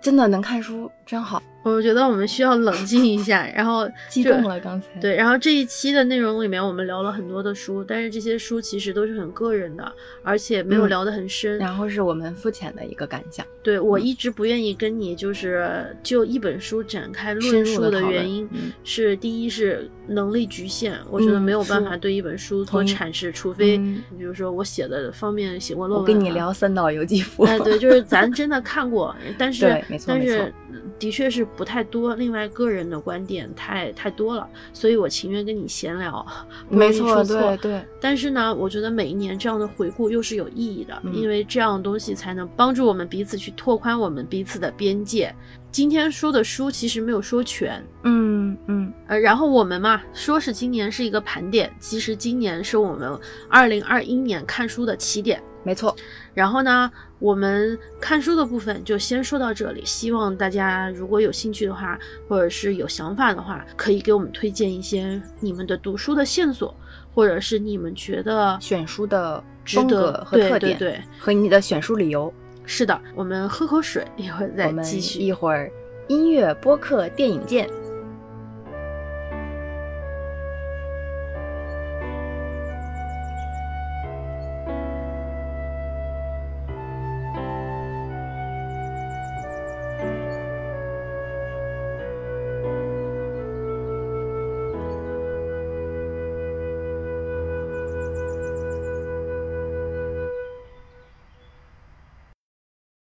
[0.00, 1.42] 真的能看书真好。
[1.64, 4.86] 我觉得我们需要冷静一下，然后 激动了，刚才。
[5.00, 9.92] 对，然后这一期的内容里面，我们聊了很多的书，但是这些书其实都是很个人的，
[10.22, 11.58] 而且没有嗯聊得很深。
[11.58, 13.44] 然后是我们肤浅的一个感想。
[13.62, 26.50] 对我嗯一直不愿意跟你就是就一本书展开论述的原因嗯是，第一是能力局限，我觉得嗯没有办法对一本书做阐释，除非嗯比如说我写的方面写过论文，啊跟你聊。
[26.52, 27.44] 三岛由纪夫。
[27.44, 30.52] 哎，对，就是咱真的看过， 但是但是
[30.98, 32.14] 的确是不太多。
[32.14, 36.26] 另外，个人的观点太太多了，所以我情愿跟你闲聊，
[36.68, 37.84] 没错，对对。
[38.00, 45.34] 但是呢，我觉得每一年这样的回顾又是有意义的，嗯因为这样的东西才能帮助我们彼此去拓宽我们彼此的边界。
[45.70, 53.18] 今天说的书其实没有说全，嗯嗯呃，然后我们嘛说是今年是一个盘点，其实今年是我们
[53.50, 55.42] 二零二一年看书的起点。
[55.64, 55.94] 没错。
[56.32, 59.84] 然后呢，我们看书的部分就先说到这里。
[59.84, 61.98] 希望大家如果有兴趣的话，
[62.28, 66.74] 或者是有想法的话，可以给我们推荐一些你们的读书的线索，
[67.14, 72.32] 或者是你们觉得选书的风值得格和特点，对对，和你的选书理由。
[72.64, 75.18] 是的，我们喝口水，一会儿再继续。
[75.18, 75.70] 一会儿
[76.06, 77.68] 音乐播客电影见。